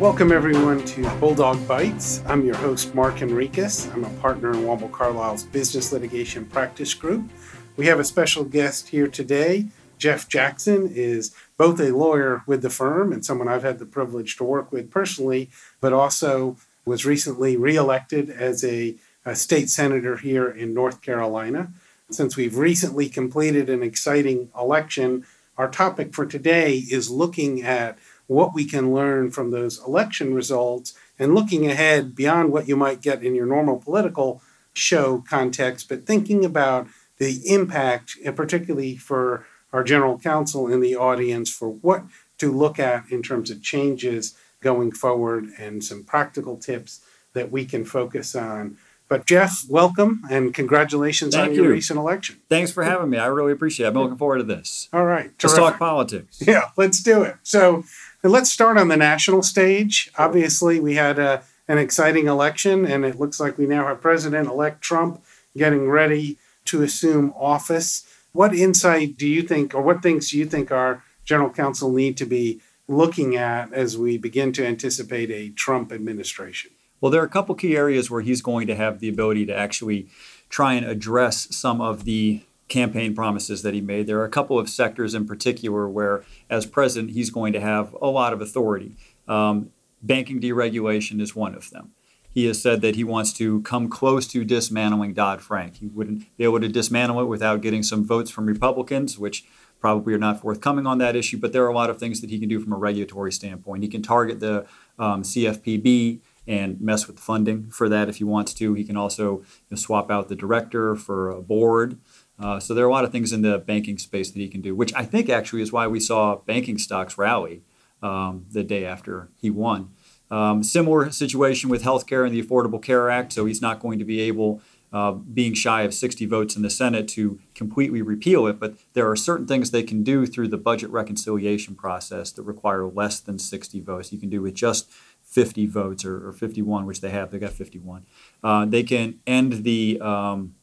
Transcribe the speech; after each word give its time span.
Welcome, 0.00 0.32
everyone, 0.32 0.82
to 0.86 1.06
Bulldog 1.16 1.68
Bites. 1.68 2.22
I'm 2.26 2.42
your 2.42 2.56
host, 2.56 2.94
Mark 2.94 3.20
Enriquez. 3.20 3.86
I'm 3.92 4.02
a 4.02 4.10
partner 4.20 4.50
in 4.50 4.60
Womble 4.60 4.90
Carlyle's 4.90 5.44
Business 5.44 5.92
Litigation 5.92 6.46
Practice 6.46 6.94
Group. 6.94 7.28
We 7.76 7.84
have 7.84 8.00
a 8.00 8.04
special 8.04 8.44
guest 8.44 8.88
here 8.88 9.08
today. 9.08 9.66
Jeff 9.98 10.26
Jackson 10.26 10.90
is 10.90 11.34
both 11.58 11.78
a 11.80 11.94
lawyer 11.94 12.42
with 12.46 12.62
the 12.62 12.70
firm 12.70 13.12
and 13.12 13.26
someone 13.26 13.46
I've 13.46 13.62
had 13.62 13.78
the 13.78 13.84
privilege 13.84 14.38
to 14.38 14.44
work 14.44 14.72
with 14.72 14.90
personally, 14.90 15.50
but 15.82 15.92
also 15.92 16.56
was 16.86 17.04
recently 17.04 17.58
reelected 17.58 18.30
as 18.30 18.64
a, 18.64 18.94
a 19.26 19.36
state 19.36 19.68
senator 19.68 20.16
here 20.16 20.48
in 20.48 20.72
North 20.72 21.02
Carolina. 21.02 21.72
Since 22.10 22.38
we've 22.38 22.56
recently 22.56 23.10
completed 23.10 23.68
an 23.68 23.82
exciting 23.82 24.48
election, 24.58 25.26
our 25.58 25.68
topic 25.68 26.14
for 26.14 26.24
today 26.24 26.78
is 26.78 27.10
looking 27.10 27.60
at 27.60 27.98
what 28.30 28.54
we 28.54 28.64
can 28.64 28.94
learn 28.94 29.28
from 29.28 29.50
those 29.50 29.84
election 29.84 30.32
results 30.32 30.94
and 31.18 31.34
looking 31.34 31.68
ahead 31.68 32.14
beyond 32.14 32.52
what 32.52 32.68
you 32.68 32.76
might 32.76 33.02
get 33.02 33.24
in 33.24 33.34
your 33.34 33.44
normal 33.44 33.76
political 33.76 34.40
show 34.72 35.24
context, 35.28 35.88
but 35.88 36.06
thinking 36.06 36.44
about 36.44 36.86
the 37.18 37.40
impact, 37.44 38.16
and 38.24 38.36
particularly 38.36 38.96
for 38.96 39.44
our 39.72 39.82
general 39.82 40.16
counsel 40.16 40.72
in 40.72 40.80
the 40.80 40.94
audience, 40.94 41.52
for 41.52 41.68
what 41.68 42.04
to 42.38 42.52
look 42.52 42.78
at 42.78 43.04
in 43.10 43.20
terms 43.20 43.50
of 43.50 43.64
changes 43.64 44.38
going 44.60 44.92
forward 44.92 45.48
and 45.58 45.82
some 45.82 46.04
practical 46.04 46.56
tips 46.56 47.04
that 47.32 47.50
we 47.50 47.64
can 47.64 47.84
focus 47.84 48.36
on. 48.36 48.76
But 49.08 49.26
Jeff, 49.26 49.64
welcome 49.68 50.22
and 50.30 50.54
congratulations 50.54 51.34
Thank 51.34 51.50
on 51.50 51.54
your 51.56 51.68
recent 51.68 51.98
election. 51.98 52.38
Thanks 52.48 52.70
for 52.70 52.84
having 52.84 53.10
me. 53.10 53.18
I 53.18 53.26
really 53.26 53.50
appreciate 53.50 53.88
it. 53.88 53.92
Been 53.92 54.02
looking 54.02 54.16
forward 54.16 54.38
to 54.38 54.44
this. 54.44 54.88
All 54.92 55.04
right. 55.04 55.32
Let's 55.42 55.56
talk 55.56 55.80
politics. 55.80 56.40
Yeah, 56.46 56.70
let's 56.76 57.02
do 57.02 57.24
it. 57.24 57.34
So 57.42 57.82
let's 58.22 58.50
start 58.50 58.76
on 58.76 58.88
the 58.88 58.96
national 58.96 59.42
stage. 59.42 60.10
Obviously, 60.18 60.78
we 60.78 60.94
had 60.94 61.18
a, 61.18 61.42
an 61.68 61.78
exciting 61.78 62.26
election, 62.26 62.84
and 62.84 63.04
it 63.04 63.18
looks 63.18 63.40
like 63.40 63.56
we 63.56 63.66
now 63.66 63.86
have 63.86 64.00
President 64.00 64.48
elect 64.48 64.82
Trump 64.82 65.24
getting 65.56 65.88
ready 65.88 66.36
to 66.66 66.82
assume 66.82 67.32
office. 67.36 68.06
What 68.32 68.54
insight 68.54 69.16
do 69.16 69.26
you 69.26 69.42
think, 69.42 69.74
or 69.74 69.82
what 69.82 70.02
things 70.02 70.30
do 70.30 70.38
you 70.38 70.46
think 70.46 70.70
our 70.70 71.02
general 71.24 71.50
counsel 71.50 71.90
need 71.90 72.16
to 72.18 72.26
be 72.26 72.60
looking 72.86 73.36
at 73.36 73.72
as 73.72 73.96
we 73.96 74.18
begin 74.18 74.52
to 74.52 74.66
anticipate 74.66 75.30
a 75.30 75.50
Trump 75.50 75.92
administration? 75.92 76.72
Well, 77.00 77.10
there 77.10 77.22
are 77.22 77.26
a 77.26 77.30
couple 77.30 77.54
key 77.54 77.76
areas 77.76 78.10
where 78.10 78.20
he's 78.20 78.42
going 78.42 78.66
to 78.66 78.74
have 78.74 79.00
the 79.00 79.08
ability 79.08 79.46
to 79.46 79.56
actually 79.56 80.08
try 80.50 80.74
and 80.74 80.84
address 80.84 81.48
some 81.54 81.80
of 81.80 82.04
the 82.04 82.42
campaign 82.70 83.14
promises 83.14 83.62
that 83.62 83.74
he 83.74 83.82
made. 83.82 84.06
There 84.06 84.18
are 84.20 84.24
a 84.24 84.30
couple 84.30 84.58
of 84.58 84.70
sectors 84.70 85.14
in 85.14 85.26
particular 85.26 85.86
where, 85.88 86.24
as 86.48 86.64
president, 86.64 87.12
he's 87.12 87.28
going 87.28 87.52
to 87.52 87.60
have 87.60 87.94
a 88.00 88.06
lot 88.06 88.32
of 88.32 88.40
authority. 88.40 88.96
Um, 89.28 89.72
banking 90.00 90.40
deregulation 90.40 91.20
is 91.20 91.36
one 91.36 91.54
of 91.54 91.70
them. 91.70 91.92
He 92.32 92.46
has 92.46 92.62
said 92.62 92.80
that 92.82 92.94
he 92.94 93.02
wants 93.02 93.32
to 93.34 93.60
come 93.62 93.88
close 93.88 94.26
to 94.28 94.44
dismantling 94.44 95.14
Dodd 95.14 95.42
Frank. 95.42 95.78
He 95.78 95.88
wouldn't 95.88 96.36
be 96.36 96.44
able 96.44 96.60
to 96.60 96.68
dismantle 96.68 97.20
it 97.20 97.24
without 97.24 97.60
getting 97.60 97.82
some 97.82 98.06
votes 98.06 98.30
from 98.30 98.46
Republicans, 98.46 99.18
which 99.18 99.44
probably 99.80 100.14
are 100.14 100.18
not 100.18 100.40
forthcoming 100.40 100.86
on 100.86 100.98
that 100.98 101.16
issue. 101.16 101.38
But 101.38 101.52
there 101.52 101.64
are 101.64 101.68
a 101.68 101.74
lot 101.74 101.90
of 101.90 101.98
things 101.98 102.20
that 102.20 102.30
he 102.30 102.38
can 102.38 102.48
do 102.48 102.60
from 102.60 102.72
a 102.72 102.76
regulatory 102.76 103.32
standpoint. 103.32 103.82
He 103.82 103.88
can 103.88 104.02
target 104.02 104.38
the 104.38 104.66
um, 104.96 105.22
CFPB 105.22 106.20
and 106.46 106.80
mess 106.80 107.06
with 107.06 107.18
funding 107.18 107.70
for 107.70 107.88
that 107.88 108.08
if 108.08 108.16
he 108.16 108.24
wants 108.24 108.54
to. 108.54 108.74
He 108.74 108.84
can 108.84 108.96
also 108.96 109.38
you 109.38 109.46
know, 109.70 109.76
swap 109.76 110.10
out 110.10 110.28
the 110.28 110.36
director 110.36 110.94
for 110.94 111.30
a 111.30 111.42
board. 111.42 111.98
Uh, 112.40 112.58
so 112.58 112.72
there 112.72 112.84
are 112.84 112.88
a 112.88 112.92
lot 112.92 113.04
of 113.04 113.12
things 113.12 113.32
in 113.32 113.42
the 113.42 113.58
banking 113.58 113.98
space 113.98 114.30
that 114.30 114.38
he 114.38 114.48
can 114.48 114.60
do, 114.60 114.74
which 114.74 114.94
I 114.94 115.04
think 115.04 115.28
actually 115.28 115.62
is 115.62 115.72
why 115.72 115.86
we 115.86 116.00
saw 116.00 116.36
banking 116.36 116.78
stocks 116.78 117.18
rally 117.18 117.62
um, 118.02 118.46
the 118.50 118.64
day 118.64 118.84
after 118.84 119.28
he 119.40 119.50
won. 119.50 119.90
Um, 120.30 120.62
similar 120.62 121.10
situation 121.10 121.68
with 121.68 121.82
healthcare 121.82 122.24
and 122.24 122.34
the 122.34 122.42
Affordable 122.42 122.82
Care 122.82 123.10
Act. 123.10 123.32
So 123.32 123.46
he's 123.46 123.60
not 123.60 123.80
going 123.80 123.98
to 123.98 124.04
be 124.04 124.20
able, 124.20 124.62
uh, 124.92 125.12
being 125.12 125.54
shy 125.54 125.82
of 125.82 125.92
60 125.92 126.24
votes 126.26 126.56
in 126.56 126.62
the 126.62 126.70
Senate, 126.70 127.08
to 127.08 127.40
completely 127.54 128.00
repeal 128.00 128.46
it. 128.46 128.60
But 128.60 128.76
there 128.94 129.10
are 129.10 129.16
certain 129.16 129.46
things 129.46 129.70
they 129.70 129.82
can 129.82 130.02
do 130.02 130.26
through 130.26 130.48
the 130.48 130.56
budget 130.56 130.88
reconciliation 130.90 131.74
process 131.74 132.30
that 132.32 132.44
require 132.44 132.86
less 132.86 133.18
than 133.20 133.38
60 133.38 133.80
votes. 133.80 134.12
You 134.12 134.18
can 134.18 134.30
do 134.30 134.40
with 134.40 134.54
just 134.54 134.90
50 135.24 135.66
votes 135.66 136.04
or, 136.04 136.28
or 136.28 136.32
51, 136.32 136.86
which 136.86 137.00
they 137.00 137.10
have. 137.10 137.32
They 137.32 137.38
got 137.38 137.52
51. 137.52 138.06
Uh, 138.42 138.66
they 138.66 138.84
can 138.84 139.18
end 139.26 139.64
the 139.64 140.00
um, 140.00 140.54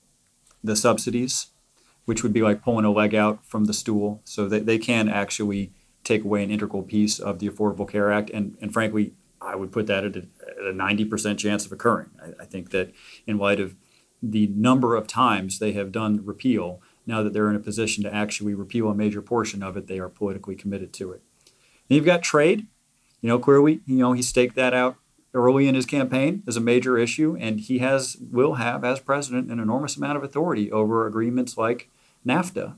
the 0.63 0.75
subsidies, 0.75 1.47
which 2.07 2.23
would 2.23 2.31
be 2.31 2.41
like 2.41 2.63
pulling 2.63 2.85
a 2.85 2.91
leg 2.91 3.13
out 3.13 3.45
from 3.45 3.65
the 3.65 3.73
stool. 3.73 4.21
So 4.23 4.47
that 4.47 4.65
they 4.65 4.77
can 4.77 5.09
actually 5.09 5.73
take 6.05 6.23
away 6.23 6.41
an 6.41 6.49
integral 6.49 6.83
piece 6.83 7.19
of 7.19 7.39
the 7.39 7.49
Affordable 7.49 7.87
Care 7.87 8.13
Act. 8.13 8.29
And, 8.29 8.57
and 8.61 8.71
frankly, 8.71 9.13
I 9.41 9.57
would 9.57 9.73
put 9.73 9.87
that 9.87 10.05
at 10.05 10.15
a, 10.15 10.25
at 10.49 10.65
a 10.65 10.73
90% 10.73 11.37
chance 11.37 11.65
of 11.65 11.73
occurring. 11.73 12.09
I, 12.21 12.43
I 12.43 12.45
think 12.45 12.71
that 12.71 12.93
in 13.27 13.37
light 13.37 13.59
of 13.59 13.75
the 14.23 14.47
number 14.47 14.95
of 14.95 15.05
times 15.05 15.59
they 15.59 15.73
have 15.73 15.91
done 15.91 16.25
repeal, 16.25 16.81
now 17.05 17.23
that 17.23 17.33
they're 17.33 17.49
in 17.49 17.57
a 17.57 17.59
position 17.59 18.05
to 18.05 18.13
actually 18.13 18.53
repeal 18.53 18.87
a 18.89 18.95
major 18.95 19.21
portion 19.21 19.61
of 19.61 19.75
it, 19.75 19.87
they 19.87 19.99
are 19.99 20.07
politically 20.07 20.55
committed 20.55 20.93
to 20.93 21.11
it. 21.11 21.21
Then 21.89 21.97
you've 21.97 22.05
got 22.05 22.23
trade. 22.23 22.67
You 23.19 23.27
know, 23.27 23.37
clearly, 23.37 23.81
you 23.85 23.97
know, 23.97 24.13
he 24.13 24.21
staked 24.21 24.55
that 24.55 24.73
out 24.73 24.95
early 25.33 25.67
in 25.67 25.75
his 25.75 25.85
campaign 25.85 26.41
as 26.47 26.55
a 26.55 26.61
major 26.61 26.97
issue, 26.97 27.35
and 27.37 27.59
he 27.59 27.79
has 27.79 28.15
will 28.31 28.55
have 28.55 28.85
as 28.85 29.01
president 29.01 29.51
an 29.51 29.59
enormous 29.59 29.97
amount 29.97 30.17
of 30.17 30.23
authority 30.23 30.71
over 30.71 31.05
agreements 31.05 31.57
like 31.57 31.89
NAFTA. 32.27 32.75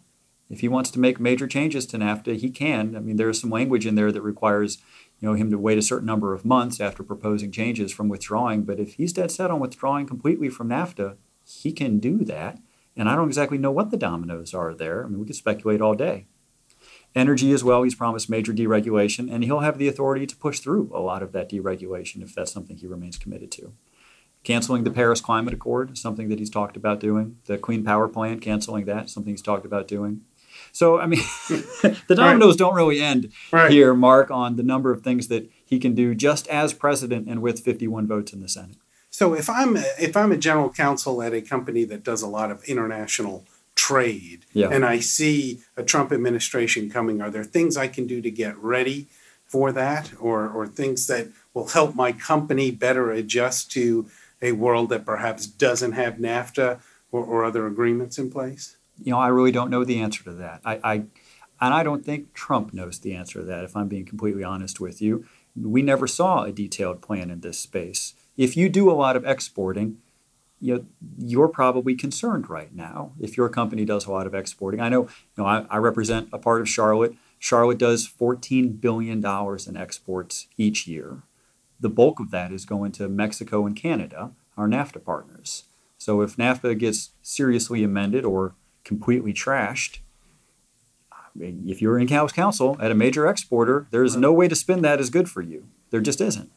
If 0.49 0.61
he 0.61 0.67
wants 0.67 0.89
to 0.91 0.99
make 0.99 1.19
major 1.19 1.47
changes 1.47 1.85
to 1.87 1.97
NAFTA, 1.97 2.37
he 2.37 2.49
can. 2.49 2.95
I 2.95 2.99
mean, 2.99 3.17
there's 3.17 3.39
some 3.39 3.49
language 3.49 3.85
in 3.85 3.95
there 3.95 4.11
that 4.11 4.21
requires 4.21 4.79
you 5.19 5.27
know 5.27 5.35
him 5.35 5.51
to 5.51 5.57
wait 5.57 5.77
a 5.77 5.83
certain 5.83 6.07
number 6.07 6.33
of 6.33 6.45
months 6.45 6.79
after 6.79 7.03
proposing 7.03 7.51
changes 7.51 7.91
from 7.91 8.09
withdrawing. 8.09 8.63
But 8.63 8.79
if 8.79 8.95
he's 8.95 9.13
dead 9.13 9.31
set 9.31 9.51
on 9.51 9.59
withdrawing 9.59 10.07
completely 10.07 10.49
from 10.49 10.69
NAFTA, 10.69 11.17
he 11.45 11.71
can 11.71 11.99
do 11.99 12.23
that. 12.25 12.59
And 12.95 13.07
I 13.09 13.15
don't 13.15 13.27
exactly 13.27 13.57
know 13.57 13.71
what 13.71 13.91
the 13.91 13.97
dominoes 13.97 14.53
are 14.53 14.73
there. 14.73 15.03
I 15.03 15.07
mean, 15.07 15.19
we 15.19 15.25
could 15.25 15.35
speculate 15.35 15.81
all 15.81 15.93
day. 15.93 16.25
Energy 17.15 17.51
as 17.51 17.63
well, 17.63 17.83
he's 17.83 17.95
promised 17.95 18.29
major 18.29 18.53
deregulation, 18.53 19.33
and 19.33 19.43
he'll 19.43 19.61
have 19.61 19.77
the 19.77 19.87
authority 19.87 20.27
to 20.27 20.35
push 20.35 20.59
through 20.59 20.91
a 20.93 20.99
lot 20.99 21.23
of 21.23 21.31
that 21.31 21.49
deregulation 21.49 22.21
if 22.21 22.35
that's 22.35 22.51
something 22.51 22.77
he 22.77 22.87
remains 22.87 23.17
committed 23.17 23.51
to. 23.51 23.73
Canceling 24.43 24.83
the 24.83 24.91
Paris 24.91 25.21
Climate 25.21 25.53
Accord, 25.53 25.97
something 25.97 26.29
that 26.29 26.39
he's 26.39 26.49
talked 26.49 26.77
about 26.77 26.99
doing. 26.99 27.37
The 27.45 27.57
Clean 27.57 27.83
Power 27.83 28.07
Plan, 28.07 28.39
canceling 28.39 28.85
that, 28.85 29.09
something 29.09 29.33
he's 29.33 29.41
talked 29.41 29.65
about 29.65 29.87
doing. 29.87 30.21
So, 30.71 30.99
I 30.99 31.07
mean, 31.07 31.19
the 31.49 32.15
dominoes 32.15 32.55
don't 32.55 32.75
really 32.75 33.01
end 33.01 33.31
Right. 33.51 33.71
here, 33.71 33.93
Mark, 33.93 34.31
on 34.31 34.55
the 34.55 34.63
number 34.63 34.91
of 34.91 35.01
things 35.03 35.27
that 35.27 35.49
he 35.65 35.77
can 35.79 35.93
do 35.93 36.15
just 36.15 36.47
as 36.47 36.73
president 36.73 37.27
and 37.27 37.41
with 37.41 37.59
51 37.59 38.07
votes 38.07 38.33
in 38.33 38.39
the 38.41 38.47
Senate. 38.49 38.77
So 39.09 39.33
if 39.33 39.49
I'm 39.49 39.75
a, 39.75 39.83
if 39.99 40.15
I'm 40.15 40.31
a 40.31 40.37
general 40.37 40.69
counsel 40.69 41.21
at 41.21 41.33
a 41.33 41.41
company 41.41 41.83
that 41.85 42.03
does 42.03 42.21
a 42.21 42.27
lot 42.27 42.51
of 42.51 42.63
international 42.65 43.45
trade 43.75 44.45
Yeah. 44.53 44.69
and 44.69 44.85
I 44.85 44.99
see 44.99 45.59
a 45.75 45.83
Trump 45.83 46.11
administration 46.11 46.89
coming, 46.89 47.21
are 47.21 47.29
there 47.31 47.43
things 47.43 47.75
I 47.75 47.87
can 47.87 48.05
do 48.07 48.21
to 48.21 48.29
get 48.31 48.57
ready 48.57 49.07
for 49.45 49.71
that 49.71 50.11
or 50.19 50.47
or 50.47 50.67
things 50.67 51.07
that 51.07 51.27
will 51.55 51.67
help 51.69 51.95
my 51.95 52.11
company 52.11 52.69
better 52.69 53.11
adjust 53.11 53.71
to 53.71 54.07
a 54.41 54.53
world 54.53 54.89
that 54.89 55.05
perhaps 55.05 55.47
doesn't 55.47 55.93
have 55.93 56.15
NAFTA 56.15 56.79
or, 57.11 57.23
or 57.23 57.43
other 57.43 57.67
agreements 57.67 58.17
in 58.17 58.29
place? 58.29 58.77
You 59.01 59.11
know, 59.11 59.19
I 59.19 59.27
really 59.27 59.51
don't 59.51 59.69
know 59.69 59.83
the 59.83 60.01
answer 60.01 60.23
to 60.25 60.33
that. 60.33 60.61
I, 60.65 60.79
I 60.83 60.93
and 61.61 61.73
I 61.73 61.83
don't 61.83 62.05
think 62.05 62.33
Trump 62.33 62.73
knows 62.73 62.99
the 62.99 63.13
answer 63.13 63.39
to 63.39 63.45
that, 63.45 63.63
if 63.63 63.75
I'm 63.75 63.87
being 63.87 64.05
completely 64.05 64.43
honest 64.43 64.79
with 64.79 65.01
you. 65.01 65.25
We 65.55 65.81
never 65.81 66.07
saw 66.07 66.43
a 66.43 66.51
detailed 66.51 67.01
plan 67.01 67.29
in 67.29 67.41
this 67.41 67.59
space. 67.59 68.13
If 68.37 68.55
you 68.55 68.69
do 68.69 68.89
a 68.89 68.93
lot 68.93 69.17
of 69.17 69.25
exporting, 69.25 69.97
you 70.61 70.75
know, 70.75 70.85
you're 71.17 71.47
probably 71.47 71.95
concerned 71.95 72.49
right 72.49 72.73
now 72.73 73.11
if 73.19 73.35
your 73.35 73.49
company 73.49 73.85
does 73.85 74.05
a 74.05 74.11
lot 74.11 74.27
of 74.27 74.33
exporting. 74.33 74.79
I 74.79 74.89
know, 74.89 75.03
you 75.03 75.43
know, 75.43 75.45
I, 75.45 75.65
I 75.69 75.77
represent 75.77 76.29
a 76.31 76.37
part 76.37 76.61
of 76.61 76.69
Charlotte. 76.69 77.13
Charlotte 77.39 77.77
does 77.77 78.07
$14 78.07 78.79
billion 78.79 79.25
in 79.25 79.77
exports 79.77 80.47
each 80.57 80.87
year. 80.87 81.23
The 81.79 81.89
bulk 81.89 82.19
of 82.19 82.31
that 82.31 82.51
is 82.51 82.65
going 82.65 82.91
to 82.93 83.07
Mexico 83.07 83.65
and 83.65 83.75
Canada, 83.75 84.31
our 84.57 84.67
NAFTA 84.67 85.03
partners. 85.03 85.63
So 85.97 86.21
if 86.21 86.35
NAFTA 86.35 86.77
gets 86.77 87.11
seriously 87.21 87.83
amended 87.83 88.25
or 88.25 88.55
completely 88.83 89.33
trashed, 89.33 89.99
I 91.11 91.27
mean, 91.35 91.63
if 91.67 91.81
you're 91.81 91.99
in 91.99 92.07
House 92.07 92.31
Counsel 92.31 92.77
at 92.81 92.91
a 92.91 92.95
major 92.95 93.27
exporter, 93.27 93.87
there's 93.91 94.15
no 94.15 94.33
way 94.33 94.47
to 94.47 94.55
spin 94.55 94.81
that 94.81 94.99
as 94.99 95.09
good 95.09 95.29
for 95.29 95.41
you. 95.41 95.67
There 95.89 96.01
just 96.01 96.21
isn't. 96.21 96.51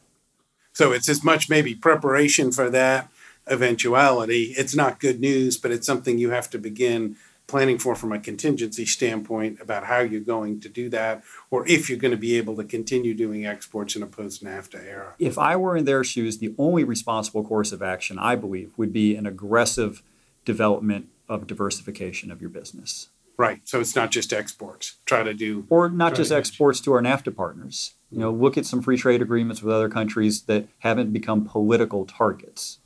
So 0.73 0.91
it's 0.91 1.07
as 1.07 1.23
much 1.23 1.49
maybe 1.49 1.75
preparation 1.75 2.51
for 2.51 2.69
that 2.69 3.09
eventuality. 3.47 4.53
It's 4.57 4.75
not 4.75 4.99
good 4.99 5.19
news, 5.19 5.57
but 5.57 5.71
it's 5.71 5.85
something 5.85 6.17
you 6.17 6.31
have 6.31 6.49
to 6.51 6.57
begin 6.57 7.15
planning 7.47 7.77
for 7.77 7.95
from 7.95 8.11
a 8.11 8.19
contingency 8.19 8.85
standpoint 8.85 9.59
about 9.61 9.85
how 9.85 9.99
you're 9.99 10.21
going 10.21 10.59
to 10.61 10.69
do 10.69 10.89
that 10.89 11.23
or 11.51 11.67
if 11.67 11.89
you're 11.89 11.99
going 11.99 12.11
to 12.11 12.17
be 12.17 12.37
able 12.37 12.55
to 12.55 12.63
continue 12.63 13.13
doing 13.13 13.45
exports 13.45 13.95
in 13.95 14.03
a 14.03 14.07
post 14.07 14.43
NAFTA 14.43 14.83
era. 14.85 15.13
If 15.19 15.37
I 15.37 15.55
were 15.55 15.75
in 15.75 15.85
their 15.85 16.03
shoes, 16.03 16.37
the 16.37 16.55
only 16.57 16.83
responsible 16.83 17.43
course 17.43 17.71
of 17.71 17.81
action, 17.81 18.17
I 18.17 18.35
believe, 18.35 18.71
would 18.77 18.93
be 18.93 19.15
an 19.15 19.25
aggressive 19.25 20.01
development 20.45 21.09
of 21.29 21.47
diversification 21.47 22.31
of 22.31 22.41
your 22.41 22.49
business. 22.49 23.09
Right. 23.37 23.61
So 23.65 23.79
it's 23.79 23.95
not 23.95 24.11
just 24.11 24.31
exports. 24.31 24.97
Try 25.05 25.23
to 25.23 25.33
do. 25.33 25.65
Or 25.69 25.89
not 25.89 26.15
just 26.15 26.29
to- 26.29 26.37
exports 26.37 26.79
to 26.81 26.93
our 26.93 27.01
NAFTA 27.01 27.35
partners. 27.35 27.93
You 28.11 28.19
know, 28.19 28.31
look 28.31 28.57
at 28.57 28.65
some 28.65 28.81
free 28.81 28.97
trade 28.97 29.21
agreements 29.23 29.63
with 29.63 29.73
other 29.73 29.89
countries 29.89 30.43
that 30.43 30.67
haven't 30.79 31.11
become 31.11 31.45
political 31.45 32.05
targets. 32.05 32.77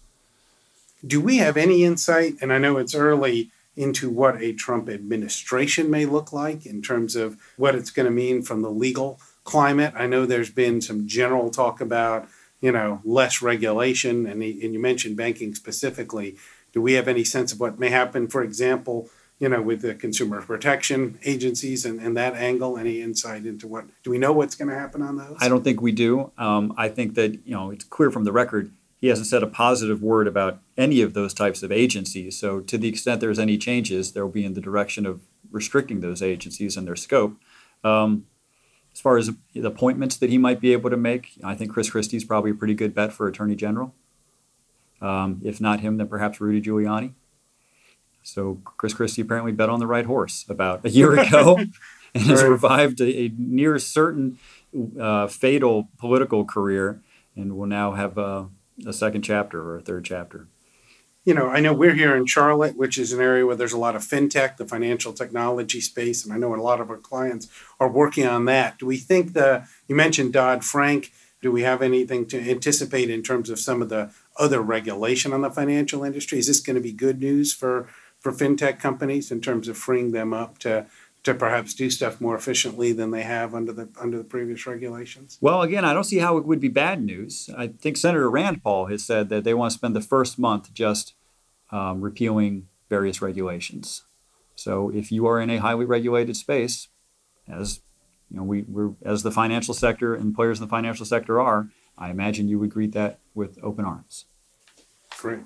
Do 1.05 1.19
we 1.19 1.37
have 1.37 1.57
any 1.57 1.83
insight? 1.83 2.35
And 2.41 2.53
I 2.53 2.57
know 2.57 2.77
it's 2.77 2.95
early 2.95 3.51
into 3.77 4.09
what 4.09 4.41
a 4.41 4.51
Trump 4.53 4.89
administration 4.89 5.89
may 5.89 6.05
look 6.05 6.33
like 6.33 6.65
in 6.65 6.81
terms 6.81 7.15
of 7.15 7.37
what 7.57 7.75
it's 7.75 7.91
going 7.91 8.07
to 8.07 8.11
mean 8.11 8.41
from 8.41 8.63
the 8.63 8.71
legal 8.71 9.21
climate. 9.43 9.93
I 9.95 10.07
know 10.07 10.25
there's 10.25 10.49
been 10.49 10.81
some 10.81 11.07
general 11.07 11.51
talk 11.51 11.79
about, 11.79 12.27
you 12.59 12.71
know, 12.71 13.01
less 13.05 13.39
regulation, 13.41 14.25
and, 14.25 14.41
and 14.41 14.73
you 14.73 14.79
mentioned 14.79 15.15
banking 15.15 15.53
specifically. 15.53 16.35
Do 16.73 16.81
we 16.81 16.93
have 16.93 17.07
any 17.07 17.23
sense 17.23 17.53
of 17.53 17.59
what 17.59 17.79
may 17.79 17.89
happen, 17.89 18.27
for 18.27 18.41
example, 18.41 19.09
you 19.39 19.47
know, 19.47 19.61
with 19.61 19.81
the 19.81 19.93
consumer 19.93 20.41
protection 20.41 21.19
agencies 21.23 21.85
and, 21.85 21.99
and 21.99 22.17
that 22.17 22.33
angle? 22.33 22.79
Any 22.79 22.99
insight 22.99 23.45
into 23.45 23.67
what, 23.67 23.85
do 24.03 24.09
we 24.09 24.17
know 24.17 24.33
what's 24.33 24.55
going 24.55 24.69
to 24.69 24.75
happen 24.75 25.03
on 25.03 25.17
those? 25.17 25.37
I 25.39 25.47
don't 25.49 25.63
think 25.63 25.81
we 25.81 25.91
do. 25.91 26.31
Um, 26.39 26.73
I 26.77 26.89
think 26.89 27.13
that 27.13 27.45
you 27.45 27.53
know 27.53 27.69
it's 27.69 27.83
clear 27.83 28.09
from 28.09 28.23
the 28.23 28.31
record 28.31 28.71
he 29.07 29.09
hasn't 29.09 29.27
said 29.27 29.41
a 29.41 29.47
positive 29.47 30.03
word 30.03 30.27
about 30.27 30.59
any 30.75 30.99
of 30.99 31.13
those 31.13 31.33
types 31.33 31.63
of 31.63 31.71
agencies. 31.71 32.37
So 32.37 32.59
to 32.59 32.77
the 32.77 32.89
extent 32.89 33.21
there's 33.21 33.39
any 33.39 33.57
changes, 33.57 34.11
there 34.11 34.25
will 34.25 34.33
be 34.33 34.43
in 34.43 34.53
the 34.53 34.59
direction 34.59 35.05
of 35.05 35.21
restricting 35.49 36.01
those 36.01 36.21
agencies 36.21 36.75
and 36.75 36.85
their 36.85 36.97
scope. 36.97 37.37
Um, 37.85 38.25
as 38.91 38.99
far 38.99 39.15
as 39.15 39.31
the 39.53 39.65
appointments 39.65 40.17
that 40.17 40.29
he 40.29 40.37
might 40.37 40.59
be 40.59 40.73
able 40.73 40.89
to 40.89 40.97
make, 40.97 41.39
I 41.41 41.55
think 41.55 41.71
Chris 41.71 41.89
Christie's 41.89 42.25
probably 42.25 42.51
a 42.51 42.53
pretty 42.53 42.73
good 42.73 42.93
bet 42.93 43.13
for 43.13 43.29
Attorney 43.29 43.55
General. 43.55 43.95
Um, 44.99 45.39
if 45.41 45.61
not 45.61 45.79
him, 45.79 45.95
then 45.95 46.09
perhaps 46.09 46.41
Rudy 46.41 46.61
Giuliani. 46.61 47.13
So 48.23 48.59
Chris 48.65 48.93
Christie 48.93 49.21
apparently 49.21 49.53
bet 49.53 49.69
on 49.69 49.79
the 49.79 49.87
right 49.87 50.05
horse 50.05 50.43
about 50.49 50.83
a 50.83 50.89
year 50.89 51.17
ago 51.17 51.59
and 52.13 52.23
has 52.23 52.43
revived 52.43 52.99
a, 52.99 53.17
a 53.17 53.31
near 53.37 53.79
certain 53.79 54.37
uh, 54.99 55.27
fatal 55.27 55.87
political 55.97 56.43
career 56.43 57.01
and 57.37 57.55
will 57.55 57.67
now 57.67 57.93
have 57.93 58.17
a, 58.17 58.49
a 58.85 58.93
second 58.93 59.23
chapter 59.23 59.61
or 59.61 59.77
a 59.77 59.81
third 59.81 60.05
chapter. 60.05 60.47
you 61.25 61.33
know, 61.33 61.47
I 61.47 61.59
know 61.59 61.73
we're 61.73 61.93
here 61.93 62.15
in 62.15 62.25
Charlotte, 62.25 62.77
which 62.77 62.97
is 62.97 63.11
an 63.11 63.19
area 63.19 63.45
where 63.45 63.55
there's 63.55 63.73
a 63.73 63.77
lot 63.77 63.97
of 63.97 64.01
fintech, 64.01 64.55
the 64.55 64.65
financial 64.65 65.11
technology 65.11 65.81
space, 65.81 66.23
and 66.23 66.33
I 66.33 66.37
know 66.37 66.55
a 66.55 66.61
lot 66.61 66.79
of 66.79 66.89
our 66.89 66.97
clients 66.97 67.49
are 67.81 67.91
working 67.91 68.25
on 68.25 68.45
that. 68.45 68.79
Do 68.79 68.85
we 68.85 68.95
think 68.97 69.33
the 69.33 69.67
you 69.87 69.95
mentioned 69.95 70.31
Dodd 70.31 70.63
Frank? 70.63 71.11
Do 71.41 71.51
we 71.51 71.63
have 71.63 71.81
anything 71.81 72.27
to 72.27 72.49
anticipate 72.49 73.09
in 73.09 73.23
terms 73.23 73.49
of 73.49 73.59
some 73.59 73.81
of 73.81 73.89
the 73.89 74.11
other 74.39 74.61
regulation 74.61 75.33
on 75.33 75.41
the 75.41 75.51
financial 75.51 76.03
industry? 76.03 76.39
Is 76.39 76.47
this 76.47 76.61
going 76.61 76.77
to 76.77 76.81
be 76.81 76.93
good 76.93 77.19
news 77.19 77.53
for 77.53 77.89
for 78.19 78.31
fintech 78.31 78.79
companies 78.79 79.29
in 79.29 79.41
terms 79.41 79.67
of 79.67 79.77
freeing 79.77 80.11
them 80.11 80.33
up 80.33 80.57
to 80.59 80.85
to 81.27 81.33
perhaps 81.33 81.73
do 81.73 81.89
stuff 81.89 82.21
more 82.21 82.35
efficiently 82.35 82.93
than 82.93 83.11
they 83.11 83.23
have 83.23 83.53
under 83.53 83.73
the 83.73 83.89
under 83.99 84.17
the 84.17 84.23
previous 84.23 84.65
regulations? 84.65 85.37
Well, 85.41 85.61
again, 85.61 85.83
I 85.85 85.93
don't 85.93 86.05
see 86.05 86.19
how 86.19 86.37
it 86.37 86.45
would 86.45 86.59
be 86.59 86.69
bad 86.69 87.03
news. 87.03 87.49
I 87.55 87.67
think 87.67 87.97
Senator 87.97 88.29
Rand 88.29 88.63
Paul 88.63 88.85
has 88.87 89.03
said 89.03 89.29
that 89.29 89.43
they 89.43 89.53
want 89.53 89.71
to 89.71 89.77
spend 89.77 89.95
the 89.95 90.01
first 90.01 90.39
month 90.39 90.73
just 90.73 91.13
um, 91.69 92.01
repealing 92.01 92.69
various 92.89 93.21
regulations. 93.21 94.03
So 94.55 94.89
if 94.89 95.11
you 95.11 95.27
are 95.27 95.39
in 95.41 95.49
a 95.49 95.57
highly 95.57 95.85
regulated 95.85 96.37
space, 96.37 96.87
as 97.47 97.81
you 98.31 98.37
know, 98.37 98.43
we, 98.43 98.61
we're 98.63 98.93
as 99.03 99.23
the 99.23 99.31
financial 99.31 99.73
sector 99.73 100.15
and 100.15 100.33
players 100.33 100.59
in 100.59 100.65
the 100.65 100.69
financial 100.69 101.05
sector 101.05 101.41
are, 101.41 101.67
I 101.97 102.09
imagine 102.09 102.47
you 102.47 102.57
would 102.59 102.69
greet 102.69 102.93
that 102.93 103.19
with 103.35 103.59
open 103.61 103.83
arms. 103.83 104.25
Great. 105.17 105.41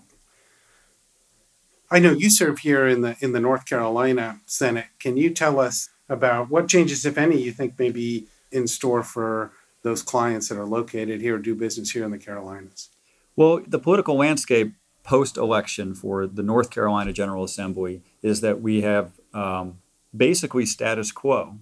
I 1.94 2.00
know 2.00 2.14
you 2.14 2.30
serve 2.30 2.60
here 2.60 2.88
in 2.88 3.02
the 3.02 3.18
in 3.20 3.34
the 3.34 3.42
North 3.42 3.66
Carolina 3.66 4.40
Senate. 4.46 4.88
Can 4.98 5.18
you 5.18 5.30
tell 5.30 5.60
us 5.60 5.90
about 6.08 6.50
what 6.50 6.70
changes, 6.70 7.06
if 7.06 7.18
any, 7.18 7.42
you 7.42 7.52
think 7.52 7.78
may 7.78 7.92
be 7.92 8.28
in 8.52 8.68
store 8.68 9.04
for 9.04 9.52
those 9.84 10.02
clients 10.02 10.48
that 10.50 10.58
are 10.58 10.66
located 10.66 11.20
here 11.22 11.38
do 11.38 11.54
business 11.54 11.92
here 11.92 12.06
in 12.06 12.12
the 12.12 12.18
Carolinas? 12.18 12.90
Well, 13.36 13.62
the 13.68 13.80
political 13.80 14.16
landscape 14.16 14.74
post 15.04 15.36
election 15.36 15.94
for 15.94 16.28
the 16.28 16.44
North 16.44 16.70
Carolina 16.70 17.12
General 17.12 17.44
Assembly 17.44 18.02
is 18.22 18.40
that 18.42 18.62
we 18.62 18.82
have 18.82 19.12
um, 19.34 19.80
basically 20.16 20.66
status 20.66 21.12
quo 21.12 21.58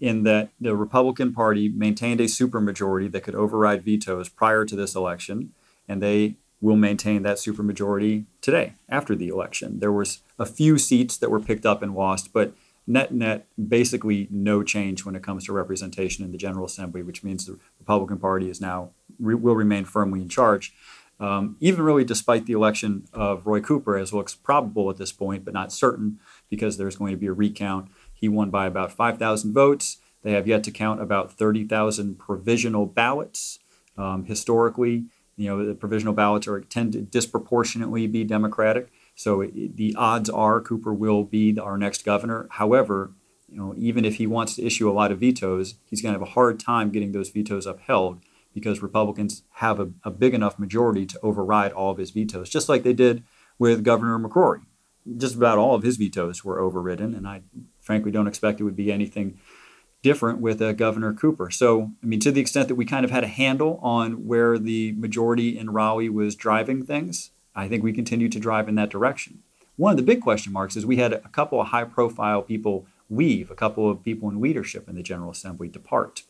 in 0.00 0.22
that 0.24 0.48
the 0.60 0.74
Republican 0.74 1.32
Party 1.32 1.68
maintained 1.68 2.20
a 2.20 2.24
supermajority 2.24 3.12
that 3.12 3.22
could 3.22 3.34
override 3.34 3.84
vetoes 3.84 4.28
prior 4.28 4.64
to 4.64 4.74
this 4.74 4.94
election, 4.94 5.52
and 5.86 6.02
they 6.02 6.36
will 6.60 6.76
maintain 6.76 7.22
that 7.22 7.36
supermajority 7.36 8.24
today 8.40 8.74
after 8.88 9.16
the 9.16 9.28
election. 9.28 9.80
There 9.80 9.92
was 9.92 10.20
a 10.38 10.46
few 10.46 10.78
seats 10.78 11.16
that 11.16 11.30
were 11.30 11.40
picked 11.40 11.64
up 11.64 11.82
and 11.82 11.94
lost, 11.94 12.32
but 12.32 12.52
net 12.86 13.12
net 13.12 13.46
basically 13.68 14.26
no 14.30 14.62
change 14.62 15.04
when 15.04 15.14
it 15.14 15.22
comes 15.22 15.44
to 15.44 15.52
representation 15.52 16.24
in 16.24 16.32
the 16.32 16.38
General 16.38 16.66
Assembly, 16.66 17.02
which 17.02 17.22
means 17.22 17.46
the 17.46 17.58
Republican 17.78 18.18
Party 18.18 18.50
is 18.50 18.60
now 18.60 18.90
re- 19.18 19.34
will 19.34 19.54
remain 19.54 19.84
firmly 19.84 20.20
in 20.20 20.28
charge. 20.28 20.72
Um, 21.18 21.56
even 21.60 21.84
really 21.84 22.04
despite 22.04 22.46
the 22.46 22.54
election 22.54 23.06
of 23.12 23.46
Roy 23.46 23.60
Cooper, 23.60 23.96
as 23.96 24.12
looks 24.12 24.34
probable 24.34 24.88
at 24.88 24.96
this 24.96 25.12
point, 25.12 25.44
but 25.44 25.52
not 25.52 25.70
certain 25.70 26.18
because 26.48 26.78
there's 26.78 26.96
going 26.96 27.12
to 27.12 27.18
be 27.18 27.26
a 27.26 27.32
recount. 27.32 27.88
He 28.12 28.28
won 28.28 28.50
by 28.50 28.66
about 28.66 28.90
5,000 28.90 29.52
votes. 29.52 29.98
They 30.22 30.32
have 30.32 30.46
yet 30.46 30.64
to 30.64 30.70
count 30.70 31.02
about 31.02 31.32
30,000 31.32 32.18
provisional 32.18 32.86
ballots. 32.86 33.58
Um, 33.98 34.24
historically, 34.24 35.04
you 35.40 35.48
know, 35.48 35.64
the 35.64 35.74
provisional 35.74 36.12
ballots 36.12 36.46
are 36.46 36.60
tend 36.60 36.92
to 36.92 37.00
disproportionately 37.00 38.06
be 38.06 38.24
Democratic. 38.24 38.92
So 39.14 39.40
it, 39.40 39.76
the 39.76 39.94
odds 39.96 40.28
are 40.28 40.60
Cooper 40.60 40.92
will 40.92 41.24
be 41.24 41.58
our 41.58 41.78
next 41.78 42.04
governor. 42.04 42.46
However, 42.50 43.12
you 43.48 43.56
know, 43.56 43.74
even 43.78 44.04
if 44.04 44.16
he 44.16 44.26
wants 44.26 44.56
to 44.56 44.66
issue 44.66 44.90
a 44.90 44.92
lot 44.92 45.10
of 45.10 45.20
vetoes, 45.20 45.76
he's 45.86 46.02
going 46.02 46.12
to 46.12 46.20
have 46.20 46.28
a 46.28 46.32
hard 46.32 46.60
time 46.60 46.90
getting 46.90 47.12
those 47.12 47.30
vetoes 47.30 47.64
upheld 47.64 48.20
because 48.52 48.82
Republicans 48.82 49.42
have 49.54 49.80
a, 49.80 49.90
a 50.04 50.10
big 50.10 50.34
enough 50.34 50.58
majority 50.58 51.06
to 51.06 51.18
override 51.22 51.72
all 51.72 51.90
of 51.90 51.98
his 51.98 52.10
vetoes, 52.10 52.50
just 52.50 52.68
like 52.68 52.82
they 52.82 52.92
did 52.92 53.22
with 53.58 53.82
Governor 53.82 54.18
McCrory. 54.18 54.60
Just 55.16 55.36
about 55.36 55.56
all 55.56 55.74
of 55.74 55.82
his 55.82 55.96
vetoes 55.96 56.44
were 56.44 56.60
overridden, 56.60 57.14
and 57.14 57.26
I 57.26 57.42
frankly 57.80 58.10
don't 58.10 58.26
expect 58.26 58.60
it 58.60 58.64
would 58.64 58.76
be 58.76 58.92
anything 58.92 59.38
different 60.02 60.40
with 60.40 60.62
uh, 60.62 60.72
Governor 60.72 61.12
Cooper. 61.12 61.50
So, 61.50 61.90
I 62.02 62.06
mean, 62.06 62.20
to 62.20 62.32
the 62.32 62.40
extent 62.40 62.68
that 62.68 62.74
we 62.74 62.84
kind 62.84 63.04
of 63.04 63.10
had 63.10 63.24
a 63.24 63.28
handle 63.28 63.78
on 63.82 64.26
where 64.26 64.58
the 64.58 64.92
majority 64.92 65.58
in 65.58 65.70
Raleigh 65.70 66.08
was 66.08 66.34
driving 66.34 66.84
things, 66.84 67.30
I 67.54 67.68
think 67.68 67.82
we 67.82 67.92
continue 67.92 68.28
to 68.28 68.40
drive 68.40 68.68
in 68.68 68.76
that 68.76 68.90
direction. 68.90 69.42
One 69.76 69.92
of 69.92 69.96
the 69.96 70.02
big 70.02 70.20
question 70.20 70.52
marks 70.52 70.76
is 70.76 70.86
we 70.86 70.96
had 70.96 71.12
a 71.12 71.28
couple 71.28 71.60
of 71.60 71.68
high 71.68 71.84
profile 71.84 72.42
people 72.42 72.86
leave, 73.08 73.50
a 73.50 73.54
couple 73.54 73.90
of 73.90 74.04
people 74.04 74.28
in 74.30 74.40
leadership 74.40 74.88
in 74.88 74.94
the 74.94 75.02
General 75.02 75.30
Assembly 75.30 75.68
depart, 75.68 76.22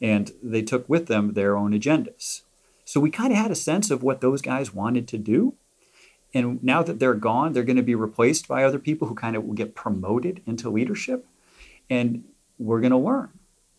and 0.00 0.32
they 0.42 0.62
took 0.62 0.88
with 0.88 1.06
them 1.06 1.34
their 1.34 1.56
own 1.56 1.72
agendas. 1.72 2.42
So 2.84 3.00
we 3.00 3.10
kind 3.10 3.32
of 3.32 3.38
had 3.38 3.50
a 3.50 3.56
sense 3.56 3.90
of 3.90 4.02
what 4.02 4.20
those 4.20 4.42
guys 4.42 4.74
wanted 4.74 5.06
to 5.08 5.18
do. 5.18 5.54
And 6.34 6.62
now 6.62 6.82
that 6.82 6.98
they're 6.98 7.14
gone, 7.14 7.52
they're 7.52 7.62
going 7.62 7.76
to 7.76 7.82
be 7.82 7.94
replaced 7.94 8.48
by 8.48 8.64
other 8.64 8.78
people 8.78 9.08
who 9.08 9.14
kind 9.14 9.36
of 9.36 9.44
will 9.44 9.54
get 9.54 9.74
promoted 9.74 10.40
into 10.46 10.70
leadership. 10.70 11.26
And 11.90 12.24
we're 12.62 12.80
going 12.80 12.92
to 12.92 12.98
learn, 12.98 13.30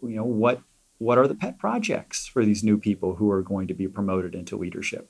you 0.01 0.15
know, 0.15 0.25
what 0.25 0.61
what 0.99 1.17
are 1.17 1.27
the 1.27 1.35
pet 1.35 1.59
projects 1.59 2.27
for 2.27 2.45
these 2.45 2.63
new 2.63 2.77
people 2.77 3.15
who 3.15 3.29
are 3.29 3.41
going 3.41 3.67
to 3.67 3.73
be 3.73 3.87
promoted 3.87 4.33
into 4.33 4.55
leadership. 4.55 5.09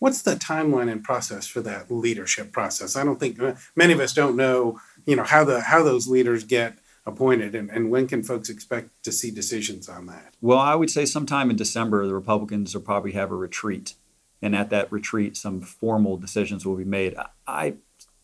What's 0.00 0.22
the 0.22 0.34
timeline 0.34 0.90
and 0.90 1.02
process 1.02 1.46
for 1.46 1.60
that 1.62 1.90
leadership 1.90 2.52
process? 2.52 2.96
I 2.96 3.04
don't 3.04 3.20
think 3.20 3.40
uh, 3.40 3.54
many 3.76 3.92
of 3.92 4.00
us 4.00 4.12
don't 4.12 4.36
know, 4.36 4.80
you 5.06 5.16
know, 5.16 5.24
how 5.24 5.44
the 5.44 5.60
how 5.60 5.82
those 5.82 6.08
leaders 6.08 6.44
get 6.44 6.78
appointed 7.06 7.54
and, 7.54 7.70
and 7.70 7.90
when 7.90 8.06
can 8.06 8.22
folks 8.22 8.48
expect 8.48 8.90
to 9.02 9.10
see 9.10 9.30
decisions 9.30 9.88
on 9.88 10.06
that? 10.06 10.34
Well, 10.40 10.58
I 10.58 10.74
would 10.74 10.90
say 10.90 11.04
sometime 11.04 11.50
in 11.50 11.56
December, 11.56 12.06
the 12.06 12.14
Republicans 12.14 12.74
will 12.74 12.82
probably 12.82 13.12
have 13.12 13.30
a 13.30 13.36
retreat. 13.36 13.94
And 14.40 14.54
at 14.54 14.70
that 14.70 14.92
retreat, 14.92 15.36
some 15.36 15.60
formal 15.60 16.16
decisions 16.16 16.64
will 16.64 16.76
be 16.76 16.84
made. 16.84 17.16
I 17.46 17.74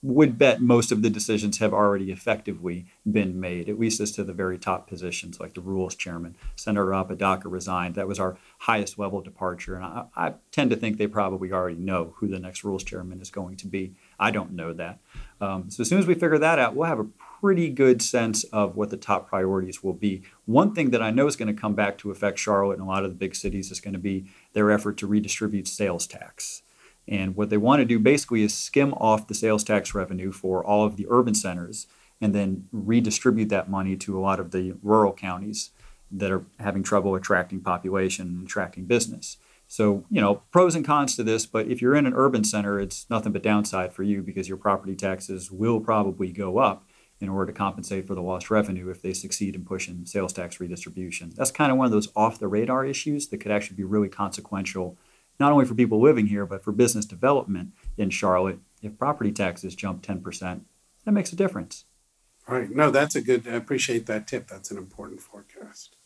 would 0.05 0.37
bet 0.37 0.61
most 0.61 0.93
of 0.93 1.01
the 1.01 1.09
decisions 1.09 1.57
have 1.59 1.73
already 1.73 2.13
effectively 2.13 2.85
been 3.11 3.41
made, 3.41 3.71
at 3.71 3.79
least 3.79 4.01
as 4.01 4.13
to 4.13 4.23
the 4.23 4.35
very 4.35 4.59
top 4.59 4.87
positions, 4.87 5.41
like 5.41 5.55
the 5.55 5.63
rules 5.63 5.95
chairman. 5.95 6.37
Senator 6.57 6.93
Apodaca 6.93 7.49
resigned. 7.49 7.95
That 7.95 8.07
was 8.07 8.21
our 8.21 8.37
highest 8.59 8.99
level 8.99 9.23
departure. 9.23 9.77
And 9.77 9.85
I, 9.85 10.05
I 10.15 10.35
tend 10.53 10.69
to 10.71 10.77
think 10.77 10.99
they 10.99 11.07
probably 11.07 11.51
already 11.53 11.79
know 11.79 12.13
who 12.17 12.29
the 12.29 12.39
next 12.39 12.65
rules 12.65 12.85
chairman 12.85 13.23
is 13.23 13.31
going 13.31 13.57
to 13.57 13.67
be. 13.67 13.95
I 14.21 14.31
don't 14.31 14.53
know 14.53 14.75
that. 14.75 14.99
Um, 15.41 15.71
so 15.71 15.81
as 15.81 15.89
soon 15.89 16.01
as 16.01 16.07
we 16.07 16.13
figure 16.13 16.39
that 16.39 16.59
out, 16.59 16.77
we'll 16.77 16.87
have 16.87 17.01
a 17.01 17.09
pretty 17.41 17.71
good 17.71 18.03
sense 18.03 18.45
of 18.45 18.77
what 18.77 18.91
the 18.91 18.99
top 18.99 19.27
priorities 19.27 19.83
will 19.83 19.95
be. 19.95 20.23
One 20.45 20.75
thing 20.75 20.91
that 20.91 21.03
I 21.03 21.13
know 21.13 21.27
is 21.27 21.37
going 21.37 21.55
to 21.55 21.59
come 21.59 21.75
back 21.75 21.97
to 21.99 22.11
affect 22.11 22.39
Charlotte 22.39 22.79
and 22.79 22.83
a 22.83 22.91
lot 22.91 23.05
of 23.05 23.11
the 23.11 23.17
big 23.17 23.35
cities 23.35 23.71
is 23.71 23.81
going 23.81 23.95
to 23.95 23.99
be 23.99 24.27
their 24.53 24.71
effort 24.71 24.99
to 24.99 25.07
redistribute 25.07 25.67
sales 25.67 26.07
tax. 26.07 26.61
And 27.07 27.37
what 27.37 27.51
they 27.51 27.57
want 27.59 27.81
to 27.81 27.85
do 27.85 27.99
basically 27.99 28.43
is 28.43 28.55
skim 28.55 28.95
off 28.95 29.29
the 29.29 29.35
sales 29.35 29.65
tax 29.65 29.95
revenue 29.95 30.33
for 30.33 30.65
all 30.65 30.87
of 30.87 30.97
the 30.97 31.07
urban 31.11 31.35
centers 31.35 31.87
and 32.21 32.35
then 32.35 32.67
redistribute 32.73 33.51
that 33.51 33.69
money 33.69 33.97
to 33.97 34.19
a 34.19 34.21
lot 34.21 34.41
of 34.41 34.51
the 34.53 34.75
rural 34.83 35.13
counties 35.13 35.71
that 36.11 36.31
are 36.31 36.45
having 36.61 36.83
trouble 36.83 37.15
attracting 37.15 37.61
population 37.61 38.29
and 38.29 38.47
attracting 38.47 38.85
business. 38.87 39.37
So, 39.67 40.05
you 40.11 40.21
know, 40.21 40.43
pros 40.51 40.75
and 40.75 40.85
cons 40.85 41.17
to 41.17 41.23
this, 41.23 41.45
but 41.47 41.67
if 41.67 41.83
you're 41.83 41.97
in 41.97 42.07
an 42.07 42.15
urban 42.15 42.45
center, 42.45 42.79
it's 42.79 43.07
nothing 43.11 43.33
but 43.33 43.43
downside 43.43 43.93
for 43.93 44.03
you 44.03 44.23
because 44.23 44.49
your 44.49 44.59
property 44.59 44.95
taxes 44.95 45.51
will 45.51 45.81
probably 45.81 46.31
go 46.31 46.59
up. 46.59 46.85
in 47.21 47.29
order 47.29 47.53
to 47.53 47.59
compensate 47.59 48.07
for 48.07 48.15
the 48.15 48.23
lost 48.23 48.51
revenue 48.51 48.89
if 48.91 49.03
they 49.03 49.13
succeed 49.13 49.55
in 49.55 49.65
pushing 49.65 50.05
sales 50.07 50.33
tax 50.33 50.61
redistribution. 50.61 51.33
That's 51.37 51.51
kind 51.51 51.71
of 51.71 51.79
one 51.79 51.87
of 51.87 51.93
those 51.93 52.09
off 52.15 52.39
the 52.39 52.49
radar 52.49 52.85
issues 52.85 53.29
that 53.29 53.39
could 53.39 53.53
actually 53.53 53.77
be 53.77 53.85
really 53.85 54.09
consequential, 54.09 54.97
not 55.39 55.53
only 55.53 55.65
for 55.65 55.75
people 55.75 56.01
living 56.01 56.27
here, 56.27 56.47
but 56.47 56.63
for 56.63 56.73
business 56.73 57.05
development 57.05 57.73
in 57.97 58.11
Charlotte. 58.11 58.59
If 58.83 58.99
property 58.99 59.33
taxes 59.33 59.75
jump 59.75 60.03
10%, 60.03 60.61
that 61.05 61.13
makes 61.13 61.33
a 61.33 61.37
difference. 61.37 61.85
Right. 62.47 62.71
No, 62.71 62.91
that's 62.91 63.15
a 63.15 63.23
good, 63.23 63.49
I 63.49 63.53
appreciate 63.53 64.07
that 64.07 64.27
tip. 64.27 64.49
That's 64.49 64.71
an 64.71 64.77
important 64.77 65.23
forecast. 65.23 65.97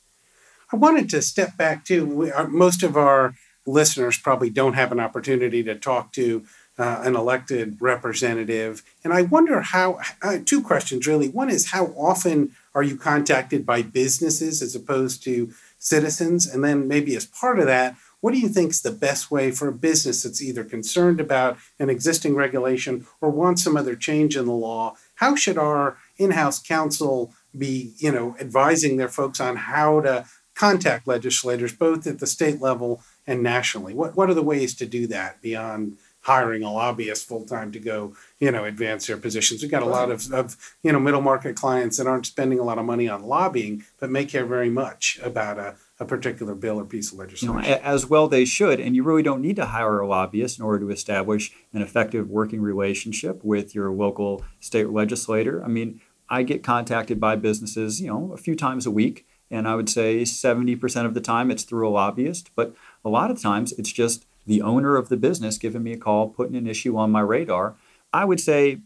I 0.73 0.77
wanted 0.77 1.09
to 1.11 1.23
step 1.23 1.57
back 1.57 1.85
too. 1.85 2.07
We, 2.07 2.31
our, 2.31 2.47
most 2.47 2.83
of 2.83 2.97
our 2.97 3.35
listeners 3.67 4.19
probably 4.19 4.51
don't 4.51 4.75
have 4.75 4.93
an 4.93 5.01
opportunity 5.01 5.63
to 5.65 5.75
talk 5.75 6.13
to 6.13 6.45
uh, 6.79 7.03
an 7.05 7.17
elected 7.17 7.77
representative. 7.81 8.85
And 9.03 9.13
I 9.13 9.23
wonder 9.23 9.61
how, 9.63 9.99
uh, 10.23 10.39
two 10.45 10.63
questions 10.63 11.07
really. 11.07 11.29
One 11.29 11.51
is 11.51 11.71
how 11.71 11.87
often 11.97 12.55
are 12.75 12.85
you 12.85 12.97
contacted 12.97 13.67
by 13.67 13.83
businesses 13.83 14.63
as 14.63 14.77
opposed 14.77 15.23
to 15.25 15.53
citizens? 15.79 16.47
And 16.47 16.63
then 16.63 16.87
maybe 16.87 17.17
as 17.17 17.27
part 17.27 17.59
of 17.59 17.67
that, 17.67 17.97
what 18.21 18.35
do 18.35 18.41
you 18.41 18.49
think 18.49 18.71
is 18.71 18.83
the 18.83 18.91
best 18.91 19.31
way 19.31 19.51
for 19.51 19.69
a 19.69 19.73
business 19.73 20.23
that's 20.23 20.43
either 20.43 20.65
concerned 20.65 21.21
about 21.21 21.59
an 21.79 21.89
existing 21.89 22.35
regulation 22.35 23.07
or 23.21 23.31
wants 23.31 23.63
some 23.63 23.77
other 23.77 23.95
change 23.95 24.37
in 24.37 24.47
the 24.47 24.53
law? 24.53 24.95
How 25.17 25.37
should 25.37 25.57
our 25.59 25.99
in-house 26.19 26.61
counsel 26.61 27.33
be, 27.57 27.93
you 27.99 28.11
know, 28.11 28.37
advising 28.41 28.97
their 28.97 29.09
folks 29.09 29.41
on 29.41 29.57
how 29.57 30.01
to 30.01 30.27
contact 30.55 31.07
legislators 31.07 31.73
both 31.73 32.07
at 32.07 32.19
the 32.19 32.27
state 32.27 32.61
level 32.61 33.03
and 33.27 33.43
nationally? 33.43 33.95
What 33.95 34.17
what 34.17 34.29
are 34.29 34.35
the 34.35 34.43
ways 34.43 34.75
to 34.77 34.87
do 34.87 35.07
that 35.07 35.41
beyond 35.41 35.97
hiring 36.29 36.63
a 36.63 36.71
lobbyist 36.71 37.27
full 37.27 37.47
time 37.47 37.73
to 37.73 37.81
go, 37.81 38.15
you 38.39 38.51
know, 38.51 38.67
advance 38.67 39.07
their 39.07 39.17
positions. 39.17 39.63
We've 39.63 39.71
got 39.71 39.83
a 39.83 39.87
lot 39.87 40.11
of, 40.11 40.31
of, 40.31 40.59
you 40.83 40.93
know, 40.93 41.01
middle 41.01 41.23
market 41.23 41.57
clients 41.57 41.97
that 41.97 42.07
aren't 42.07 42.27
spending 42.27 42.59
a 42.59 42.63
lot 42.63 42.77
of 42.77 42.85
money 42.85 43.09
on 43.09 43.23
lobbying, 43.23 43.83
but 43.99 44.11
may 44.11 44.27
care 44.27 44.45
very 44.45 44.69
much 44.69 45.19
about 45.23 45.59
a, 45.59 45.77
a 45.99 46.05
particular 46.05 46.55
bill 46.55 46.79
or 46.79 46.85
piece 46.85 47.11
of 47.13 47.19
legislation. 47.19 47.65
You 47.65 47.71
know, 47.71 47.81
as 47.83 48.05
well 48.05 48.29
they 48.29 48.45
should, 48.45 48.79
and 48.79 48.95
you 48.95 49.03
really 49.05 49.23
don't 49.23 49.41
need 49.41 49.57
to 49.57 49.65
hire 49.65 50.01
a 50.01 50.07
lobbyist 50.07 50.59
in 50.59 50.67
order 50.67 50.81
to 50.81 50.91
establish 50.91 51.51
an 51.73 51.81
effective 51.81 52.29
working 52.29 52.61
relationship 52.61 53.43
with 53.43 53.75
your 53.75 53.91
local 53.91 54.45
state 54.61 54.91
legislator. 54.91 55.65
I 55.65 55.69
mean, 55.69 56.03
I 56.29 56.43
get 56.43 56.63
contacted 56.63 57.19
by 57.19 57.37
businesses, 57.37 58.03
you 58.03 58.09
know, 58.09 58.33
a 58.35 58.37
few 58.37 58.55
times 58.55 58.85
a 58.85 58.91
week, 58.91 59.27
and 59.51 59.67
I 59.67 59.77
would 59.77 59.89
say 59.89 60.25
70% 60.25 61.07
of 61.07 61.15
the 61.15 61.23
time 61.23 61.51
it's 61.51 61.63
through 61.63 61.89
a 61.89 61.91
lobbyist, 61.91 62.51
but 62.55 62.75
a 63.03 63.09
lot 63.09 63.31
of 63.31 63.41
times 63.41 63.73
it's 63.73 63.91
just 63.91 64.27
the 64.49 64.63
owner 64.63 64.97
of 64.97 65.11
the 65.11 65.17
business 65.17 65.59
giving 65.59 65.83
me 65.83 65.93
a 65.93 65.99
call, 65.99 66.31
putting 66.31 66.57
an 66.57 66.67
issue 66.67 66.97
on 66.97 67.13
my 67.13 67.21
radar. 67.21 67.77
I 68.13 68.25
would 68.25 68.41
say 68.41 68.81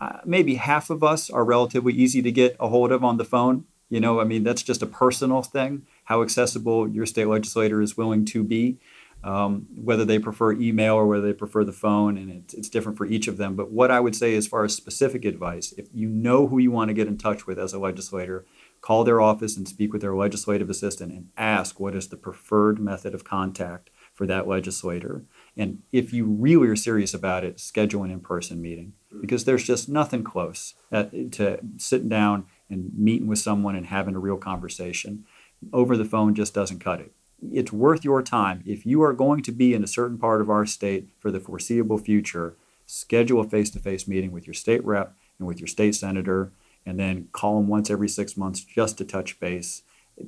uh, 0.00 0.20
maybe 0.24 0.54
half 0.54 0.90
of 0.90 1.02
us 1.02 1.28
are 1.28 1.44
relatively 1.44 1.92
easy 1.92 2.22
to 2.22 2.30
get 2.30 2.56
a 2.60 2.68
hold 2.68 2.92
of 2.92 3.02
on 3.02 3.16
the 3.16 3.24
phone. 3.24 3.64
You 3.90 4.00
know, 4.00 4.20
I 4.20 4.24
mean, 4.24 4.44
that's 4.44 4.62
just 4.62 4.80
a 4.82 4.86
personal 4.86 5.42
thing, 5.42 5.86
how 6.04 6.22
accessible 6.22 6.88
your 6.88 7.04
state 7.04 7.26
legislator 7.26 7.82
is 7.82 7.96
willing 7.96 8.26
to 8.26 8.44
be, 8.44 8.78
um, 9.24 9.66
whether 9.74 10.04
they 10.04 10.20
prefer 10.20 10.52
email 10.52 10.94
or 10.94 11.06
whether 11.06 11.26
they 11.26 11.32
prefer 11.32 11.64
the 11.64 11.72
phone, 11.72 12.16
and 12.16 12.30
it's, 12.30 12.54
it's 12.54 12.68
different 12.68 12.96
for 12.96 13.06
each 13.06 13.26
of 13.26 13.38
them. 13.38 13.56
But 13.56 13.72
what 13.72 13.90
I 13.90 13.98
would 13.98 14.14
say, 14.14 14.36
as 14.36 14.46
far 14.46 14.62
as 14.64 14.74
specific 14.74 15.24
advice, 15.24 15.74
if 15.76 15.88
you 15.92 16.08
know 16.08 16.46
who 16.46 16.58
you 16.58 16.70
want 16.70 16.90
to 16.90 16.94
get 16.94 17.08
in 17.08 17.18
touch 17.18 17.46
with 17.46 17.58
as 17.58 17.72
a 17.72 17.78
legislator, 17.78 18.44
call 18.82 19.02
their 19.02 19.20
office 19.20 19.56
and 19.56 19.66
speak 19.66 19.92
with 19.92 20.02
their 20.02 20.14
legislative 20.14 20.70
assistant 20.70 21.10
and 21.10 21.30
ask 21.36 21.80
what 21.80 21.96
is 21.96 22.08
the 22.08 22.16
preferred 22.16 22.78
method 22.78 23.14
of 23.14 23.24
contact 23.24 23.90
for 24.18 24.26
that 24.26 24.48
legislator. 24.48 25.22
And 25.56 25.80
if 25.92 26.12
you 26.12 26.24
really 26.24 26.66
are 26.66 26.74
serious 26.74 27.14
about 27.14 27.44
it, 27.44 27.60
schedule 27.60 28.02
an 28.02 28.10
in 28.10 28.18
person 28.18 28.60
meeting 28.60 28.94
mm-hmm. 29.14 29.20
because 29.20 29.44
there's 29.44 29.62
just 29.62 29.88
nothing 29.88 30.24
close 30.24 30.74
at, 30.90 31.12
to 31.34 31.60
sitting 31.76 32.08
down 32.08 32.46
and 32.68 32.90
meeting 32.98 33.28
with 33.28 33.38
someone 33.38 33.76
and 33.76 33.86
having 33.86 34.16
a 34.16 34.18
real 34.18 34.36
conversation. 34.36 35.24
Over 35.72 35.96
the 35.96 36.04
phone 36.04 36.34
just 36.34 36.52
doesn't 36.52 36.80
cut 36.80 37.00
it. 37.00 37.12
It's 37.52 37.72
worth 37.72 38.04
your 38.04 38.20
time. 38.20 38.64
If 38.66 38.84
you 38.84 39.04
are 39.04 39.12
going 39.12 39.44
to 39.44 39.52
be 39.52 39.72
in 39.72 39.84
a 39.84 39.86
certain 39.86 40.18
part 40.18 40.40
of 40.40 40.50
our 40.50 40.66
state 40.66 41.10
for 41.20 41.30
the 41.30 41.38
foreseeable 41.38 41.98
future, 41.98 42.56
schedule 42.86 43.40
a 43.40 43.48
face 43.48 43.70
to 43.70 43.78
face 43.78 44.08
meeting 44.08 44.32
with 44.32 44.48
your 44.48 44.54
state 44.54 44.84
rep 44.84 45.14
and 45.38 45.46
with 45.46 45.60
your 45.60 45.68
state 45.68 45.94
senator, 45.94 46.50
and 46.84 46.98
then 46.98 47.28
call 47.30 47.60
them 47.60 47.68
once 47.68 47.88
every 47.88 48.08
six 48.08 48.36
months 48.36 48.64
just 48.64 48.98
to 48.98 49.04
touch 49.04 49.38
base 49.38 49.82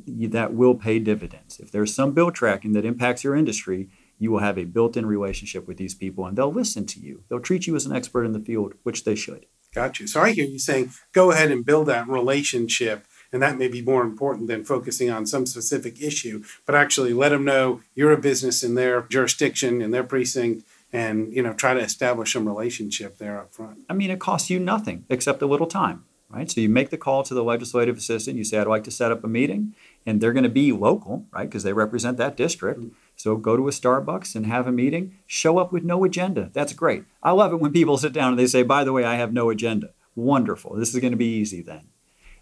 that 0.06 0.52
will 0.52 0.75
pay 0.75 0.99
dividends. 0.99 1.59
If 1.59 1.70
there's 1.70 1.94
some 1.94 2.12
bill 2.12 2.30
tracking 2.30 2.73
that 2.73 2.85
impacts 2.85 3.25
your 3.25 3.35
industry, 3.35 3.88
you 4.18 4.30
will 4.30 4.40
have 4.40 4.59
a 4.59 4.64
built 4.64 4.97
in 4.97 5.06
relationship 5.06 5.66
with 5.66 5.78
these 5.78 5.94
people 5.94 6.26
and 6.26 6.37
they'll 6.37 6.52
listen 6.52 6.87
to 6.87 7.00
you. 7.00 7.25
They'll 7.28 7.40
treat 7.40 7.66
you 7.66 7.75
as 7.75 7.87
an 7.87 7.97
expert 7.97 8.25
in 8.25 8.32
the 8.32 8.40
field, 8.40 8.75
which 8.82 9.04
they 9.04 9.14
should. 9.14 9.47
Got 9.75 10.00
you. 10.00 10.06
So 10.06 10.20
I 10.20 10.32
hear 10.32 10.44
you 10.44 10.59
saying 10.59 10.90
go 11.12 11.30
ahead 11.30 11.50
and 11.50 11.64
build 11.64 11.87
that 11.87 12.09
relationship. 12.09 13.06
And 13.32 13.40
that 13.42 13.56
may 13.56 13.68
be 13.68 13.80
more 13.80 14.02
important 14.02 14.49
than 14.49 14.64
focusing 14.64 15.09
on 15.09 15.25
some 15.25 15.47
specific 15.47 16.02
issue, 16.02 16.42
but 16.66 16.75
actually 16.75 17.12
let 17.12 17.28
them 17.28 17.44
know 17.44 17.80
you're 17.94 18.11
a 18.11 18.18
business 18.18 18.64
in 18.64 18.75
their 18.75 19.02
jurisdiction, 19.02 19.80
in 19.80 19.92
their 19.92 20.02
precinct, 20.02 20.64
and 20.92 21.32
you 21.32 21.40
know 21.40 21.52
try 21.52 21.73
to 21.73 21.78
establish 21.78 22.32
some 22.32 22.49
relationship 22.49 23.18
there 23.18 23.38
up 23.38 23.54
front. 23.54 23.78
I 23.88 23.92
mean, 23.92 24.11
it 24.11 24.18
costs 24.18 24.50
you 24.50 24.59
nothing 24.59 25.04
except 25.09 25.42
a 25.42 25.47
little 25.47 25.68
time 25.68 26.04
right? 26.30 26.50
So 26.50 26.60
you 26.60 26.68
make 26.68 26.90
the 26.90 26.96
call 26.96 27.22
to 27.25 27.34
the 27.34 27.42
legislative 27.42 27.99
assistant. 27.99 28.38
You 28.38 28.44
say, 28.44 28.58
I'd 28.58 28.66
like 28.66 28.84
to 28.84 28.90
set 28.90 29.10
up 29.10 29.25
a 29.25 29.28
meeting, 29.28 29.75
and 30.06 30.20
they're 30.20 30.32
going 30.32 30.44
to 30.44 30.49
be 30.49 30.72
local, 30.72 31.26
right? 31.32 31.49
Because 31.49 31.64
they 31.64 31.72
represent 31.72 32.16
that 32.18 32.37
district. 32.37 32.84
So 33.16 33.37
go 33.37 33.56
to 33.56 33.68
a 33.68 33.72
Starbucks 33.72 34.34
and 34.34 34.46
have 34.46 34.66
a 34.66 34.72
meeting. 34.72 35.18
Show 35.26 35.58
up 35.58 35.72
with 35.72 35.82
no 35.82 36.04
agenda. 36.04 36.50
That's 36.52 36.72
great. 36.72 37.04
I 37.22 37.32
love 37.32 37.52
it 37.52 37.60
when 37.60 37.72
people 37.72 37.99
sit 37.99 38.12
down 38.12 38.32
and 38.32 38.38
they 38.38 38.46
say, 38.46 38.62
by 38.62 38.84
the 38.84 38.92
way, 38.92 39.04
I 39.04 39.16
have 39.16 39.32
no 39.32 39.50
agenda. 39.50 39.90
Wonderful. 40.14 40.76
This 40.76 40.94
is 40.94 41.00
going 41.00 41.12
to 41.12 41.16
be 41.16 41.37
easy 41.37 41.62
then. 41.62 41.88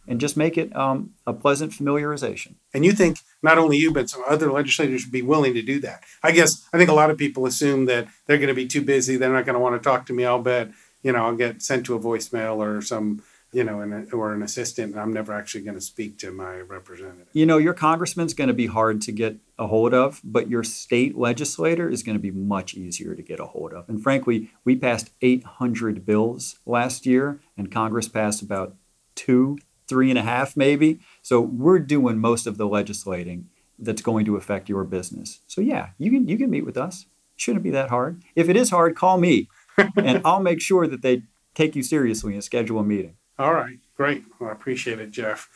And 0.06 0.20
just 0.20 0.38
make 0.38 0.56
it 0.56 0.74
um, 0.74 1.12
a 1.26 1.34
pleasant 1.34 1.72
familiarization. 1.72 2.54
And 2.72 2.82
you 2.82 2.92
think 2.92 3.18
not 3.42 3.58
only 3.58 3.76
you, 3.76 3.92
but 3.92 4.08
some 4.08 4.22
other 4.26 4.50
legislators 4.50 5.04
would 5.04 5.12
be 5.12 5.20
willing 5.20 5.52
to 5.52 5.60
do 5.60 5.80
that. 5.80 6.02
I 6.22 6.32
guess 6.32 6.66
I 6.72 6.78
think 6.78 6.88
a 6.88 6.94
lot 6.94 7.10
of 7.10 7.18
people 7.18 7.44
assume 7.44 7.84
that 7.86 8.08
they're 8.26 8.38
going 8.38 8.48
to 8.48 8.54
be 8.54 8.66
too 8.66 8.80
busy. 8.80 9.16
They're 9.16 9.32
not 9.32 9.44
going 9.44 9.54
to 9.54 9.60
want 9.60 9.74
to 9.74 9.86
talk 9.86 10.06
to 10.06 10.14
me. 10.14 10.24
I'll 10.24 10.40
bet, 10.40 10.70
you 11.02 11.12
know, 11.12 11.26
I'll 11.26 11.36
get 11.36 11.60
sent 11.60 11.84
to 11.86 11.94
a 11.94 12.00
voicemail 12.00 12.56
or 12.56 12.80
some 12.80 13.22
you 13.52 13.64
know, 13.64 13.80
an, 13.80 14.08
or 14.12 14.34
an 14.34 14.42
assistant, 14.42 14.92
and 14.92 15.00
I'm 15.00 15.12
never 15.12 15.32
actually 15.32 15.62
going 15.62 15.76
to 15.76 15.80
speak 15.80 16.18
to 16.18 16.30
my 16.30 16.56
representative. 16.56 17.28
You 17.32 17.46
know, 17.46 17.56
your 17.56 17.72
congressman's 17.72 18.34
going 18.34 18.48
to 18.48 18.54
be 18.54 18.66
hard 18.66 19.00
to 19.02 19.12
get 19.12 19.36
a 19.58 19.66
hold 19.66 19.94
of, 19.94 20.20
but 20.22 20.50
your 20.50 20.62
state 20.62 21.16
legislator 21.16 21.88
is 21.88 22.02
going 22.02 22.16
to 22.16 22.22
be 22.22 22.30
much 22.30 22.74
easier 22.74 23.14
to 23.14 23.22
get 23.22 23.40
a 23.40 23.46
hold 23.46 23.72
of. 23.72 23.88
And 23.88 24.02
frankly, 24.02 24.50
we 24.64 24.76
passed 24.76 25.10
800 25.22 26.04
bills 26.04 26.58
last 26.66 27.06
year, 27.06 27.40
and 27.56 27.72
Congress 27.72 28.08
passed 28.08 28.42
about 28.42 28.76
two, 29.14 29.58
three 29.88 30.10
and 30.10 30.18
a 30.18 30.22
half, 30.22 30.56
maybe. 30.56 31.00
So 31.22 31.40
we're 31.40 31.78
doing 31.78 32.18
most 32.18 32.46
of 32.46 32.58
the 32.58 32.66
legislating 32.66 33.48
that's 33.78 34.02
going 34.02 34.26
to 34.26 34.36
affect 34.36 34.68
your 34.68 34.84
business. 34.84 35.40
So 35.46 35.60
yeah, 35.60 35.90
you 35.98 36.10
can 36.10 36.28
you 36.28 36.36
can 36.36 36.50
meet 36.50 36.66
with 36.66 36.76
us. 36.76 37.06
Shouldn't 37.36 37.62
be 37.62 37.70
that 37.70 37.90
hard. 37.90 38.22
If 38.34 38.48
it 38.48 38.56
is 38.56 38.70
hard, 38.70 38.96
call 38.96 39.18
me, 39.18 39.48
and 39.96 40.20
I'll 40.24 40.40
make 40.40 40.60
sure 40.60 40.86
that 40.86 41.02
they 41.02 41.22
take 41.54 41.74
you 41.74 41.82
seriously 41.82 42.34
and 42.34 42.44
schedule 42.44 42.78
a 42.78 42.84
meeting. 42.84 43.16
All 43.38 43.54
right, 43.54 43.78
great. 43.96 44.24
Well, 44.38 44.50
I 44.50 44.52
appreciate 44.52 44.98
it, 44.98 45.12
Jeff. 45.12 45.48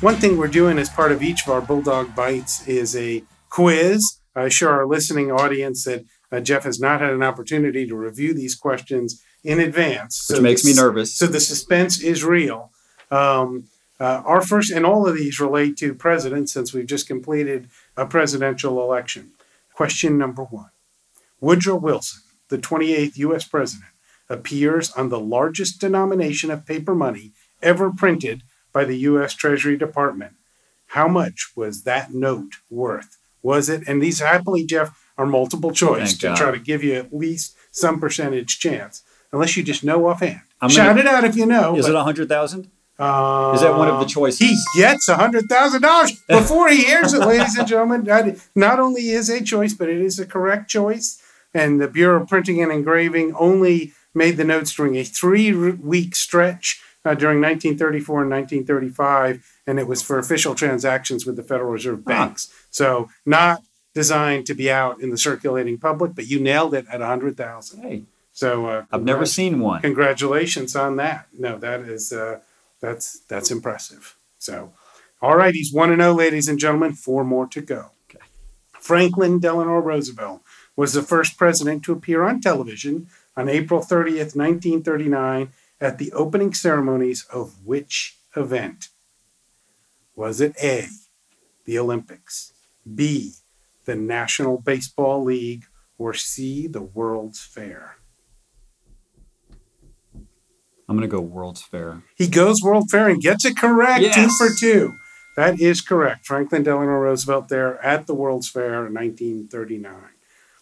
One 0.00 0.16
thing 0.16 0.36
we're 0.36 0.48
doing 0.48 0.78
as 0.78 0.90
part 0.90 1.12
of 1.12 1.22
each 1.22 1.46
of 1.46 1.48
our 1.48 1.62
Bulldog 1.62 2.14
Bites 2.14 2.68
is 2.68 2.94
a 2.94 3.24
quiz. 3.48 4.18
I 4.36 4.42
assure 4.42 4.70
our 4.70 4.86
listening 4.86 5.32
audience 5.32 5.84
that 5.84 6.04
uh, 6.30 6.40
Jeff 6.40 6.64
has 6.64 6.78
not 6.78 7.00
had 7.00 7.12
an 7.12 7.22
opportunity 7.22 7.86
to 7.86 7.96
review 7.96 8.34
these 8.34 8.54
questions 8.54 9.22
in 9.42 9.60
advance. 9.60 10.28
Which 10.28 10.36
so 10.36 10.42
makes 10.42 10.64
me 10.64 10.74
nervous. 10.74 11.16
So 11.16 11.26
the 11.26 11.40
suspense 11.40 12.02
is 12.02 12.22
real. 12.22 12.70
Um, 13.10 13.64
uh, 13.98 14.22
our 14.26 14.42
first, 14.42 14.70
and 14.72 14.84
all 14.84 15.06
of 15.06 15.14
these 15.14 15.40
relate 15.40 15.78
to 15.78 15.94
presidents 15.94 16.52
since 16.52 16.74
we've 16.74 16.86
just 16.86 17.06
completed 17.06 17.70
a 17.96 18.04
presidential 18.04 18.82
election. 18.82 19.30
Question 19.72 20.18
number 20.18 20.42
one 20.44 20.70
Woodrow 21.40 21.76
Wilson, 21.76 22.20
the 22.48 22.58
28th 22.58 23.16
U.S. 23.16 23.44
president, 23.48 23.90
appears 24.34 24.90
on 24.92 25.08
the 25.08 25.20
largest 25.20 25.80
denomination 25.80 26.50
of 26.50 26.66
paper 26.66 26.94
money 26.94 27.32
ever 27.62 27.90
printed 27.90 28.42
by 28.72 28.84
the 28.84 28.98
U.S. 28.98 29.32
Treasury 29.34 29.76
Department. 29.78 30.32
How 30.88 31.08
much 31.08 31.52
was 31.56 31.84
that 31.84 32.12
note 32.12 32.52
worth? 32.68 33.16
Was 33.42 33.68
it, 33.68 33.86
and 33.88 34.02
these 34.02 34.20
happily, 34.20 34.66
Jeff, 34.66 35.00
are 35.16 35.26
multiple 35.26 35.70
choice 35.70 36.10
Thank 36.10 36.20
to 36.20 36.26
God. 36.28 36.36
try 36.36 36.50
to 36.50 36.58
give 36.58 36.82
you 36.82 36.94
at 36.94 37.14
least 37.14 37.56
some 37.70 38.00
percentage 38.00 38.58
chance, 38.58 39.02
unless 39.32 39.56
you 39.56 39.62
just 39.62 39.84
know 39.84 40.06
offhand. 40.06 40.40
I'm 40.60 40.70
Shout 40.70 40.96
gonna, 40.96 41.08
it 41.08 41.14
out 41.14 41.24
if 41.24 41.36
you 41.36 41.46
know. 41.46 41.76
Is 41.76 41.86
but, 41.86 41.92
it 41.92 41.96
a 41.96 42.02
hundred 42.02 42.28
thousand? 42.28 42.70
Uh, 42.98 43.52
is 43.54 43.60
that 43.60 43.76
one 43.76 43.88
of 43.88 43.98
the 43.98 44.06
choices? 44.06 44.38
He 44.38 44.56
gets 44.80 45.08
a 45.08 45.16
hundred 45.16 45.44
thousand 45.48 45.82
dollars 45.82 46.12
before 46.28 46.68
he 46.68 46.84
hears 46.84 47.12
it, 47.12 47.20
ladies 47.20 47.56
and 47.56 47.66
gentlemen. 47.66 48.04
Not 48.54 48.78
only 48.80 49.10
is 49.10 49.28
a 49.28 49.42
choice, 49.42 49.74
but 49.74 49.88
it 49.88 50.00
is 50.00 50.18
a 50.18 50.26
correct 50.26 50.70
choice. 50.70 51.20
And 51.52 51.80
the 51.80 51.88
Bureau 51.88 52.22
of 52.22 52.28
Printing 52.28 52.62
and 52.62 52.72
Engraving 52.72 53.34
only 53.34 53.92
made 54.14 54.36
the 54.36 54.44
notes 54.44 54.74
during 54.74 54.96
a 54.96 55.04
three 55.04 55.52
week 55.52 56.14
stretch 56.14 56.80
uh, 57.04 57.14
during 57.14 57.40
1934 57.40 58.22
and 58.22 58.30
1935, 58.30 59.60
and 59.66 59.78
it 59.78 59.86
was 59.86 60.02
for 60.02 60.18
official 60.18 60.54
transactions 60.54 61.26
with 61.26 61.36
the 61.36 61.42
Federal 61.42 61.70
Reserve 61.70 62.04
banks. 62.04 62.48
Huh. 62.50 62.66
So, 62.70 63.08
not 63.26 63.62
designed 63.94 64.46
to 64.46 64.54
be 64.54 64.70
out 64.70 65.00
in 65.00 65.10
the 65.10 65.18
circulating 65.18 65.78
public, 65.78 66.14
but 66.14 66.26
you 66.26 66.40
nailed 66.40 66.74
it 66.74 66.86
at 66.90 67.00
100,000. 67.00 67.82
Hey. 67.82 68.02
So 68.34 68.66
uh, 68.66 68.84
I've 68.90 69.04
never 69.04 69.24
seen 69.24 69.60
one. 69.60 69.80
Congratulations 69.80 70.74
on 70.74 70.96
that. 70.96 71.28
No, 71.38 71.56
that 71.58 71.80
is 71.80 72.12
uh, 72.12 72.40
that's 72.80 73.20
that's 73.28 73.52
impressive. 73.52 74.16
So, 74.38 74.72
all 75.22 75.36
right, 75.36 75.54
he's 75.54 75.72
one 75.72 75.92
and 75.92 76.02
zero, 76.02 76.14
ladies 76.14 76.48
and 76.48 76.58
gentlemen. 76.58 76.94
Four 76.94 77.22
more 77.22 77.46
to 77.46 77.60
go. 77.60 77.90
Okay. 78.10 78.24
Franklin 78.72 79.38
Delano 79.38 79.78
Roosevelt 79.78 80.42
was 80.74 80.94
the 80.94 81.02
first 81.02 81.38
president 81.38 81.84
to 81.84 81.92
appear 81.92 82.24
on 82.24 82.40
television 82.40 83.06
on 83.36 83.48
April 83.48 83.80
30th, 83.80 84.36
1939, 84.36 85.50
at 85.80 85.98
the 85.98 86.12
opening 86.12 86.54
ceremonies 86.54 87.26
of 87.32 87.64
which 87.64 88.16
event? 88.36 88.88
Was 90.16 90.40
it 90.40 90.54
A, 90.62 90.86
the 91.64 91.78
Olympics, 91.78 92.52
B, 92.94 93.32
the 93.84 93.96
National 93.96 94.58
Baseball 94.58 95.24
League, 95.24 95.64
or 95.98 96.14
C, 96.14 96.66
the 96.66 96.82
World's 96.82 97.42
Fair? 97.42 97.96
I'm 100.88 100.96
going 100.96 101.08
to 101.08 101.16
go 101.16 101.20
World's 101.20 101.62
Fair. 101.62 102.02
He 102.14 102.28
goes 102.28 102.62
World 102.62 102.90
Fair 102.90 103.08
and 103.08 103.20
gets 103.20 103.44
it 103.44 103.56
correct. 103.56 104.14
Two 104.14 104.28
for 104.28 104.48
two. 104.58 104.94
That 105.36 105.60
is 105.60 105.80
correct. 105.80 106.26
Franklin 106.26 106.62
Delano 106.62 106.92
Roosevelt 106.92 107.48
there 107.48 107.82
at 107.84 108.06
the 108.06 108.14
World's 108.14 108.48
Fair 108.48 108.86
in 108.86 108.94
1939. 108.94 109.94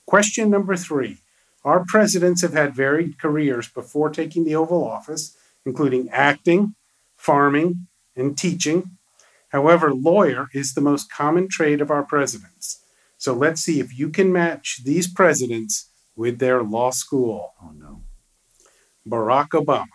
Question 0.06 0.48
number 0.48 0.76
three. 0.76 1.18
Our 1.64 1.84
presidents 1.86 2.42
have 2.42 2.54
had 2.54 2.74
varied 2.74 3.18
careers 3.18 3.68
before 3.68 4.10
taking 4.10 4.44
the 4.44 4.56
Oval 4.56 4.84
Office, 4.84 5.36
including 5.64 6.08
acting, 6.10 6.74
farming, 7.16 7.86
and 8.16 8.36
teaching. 8.36 8.98
However, 9.50 9.92
lawyer 9.92 10.48
is 10.52 10.74
the 10.74 10.80
most 10.80 11.10
common 11.12 11.48
trade 11.48 11.80
of 11.80 11.90
our 11.90 12.02
presidents. 12.02 12.82
So 13.16 13.32
let's 13.32 13.60
see 13.60 13.78
if 13.78 13.96
you 13.96 14.08
can 14.08 14.32
match 14.32 14.80
these 14.84 15.06
presidents 15.06 15.90
with 16.16 16.40
their 16.40 16.62
law 16.62 16.90
school. 16.90 17.52
Oh, 17.62 17.70
no. 17.70 18.02
Barack 19.06 19.50
Obama. 19.50 19.86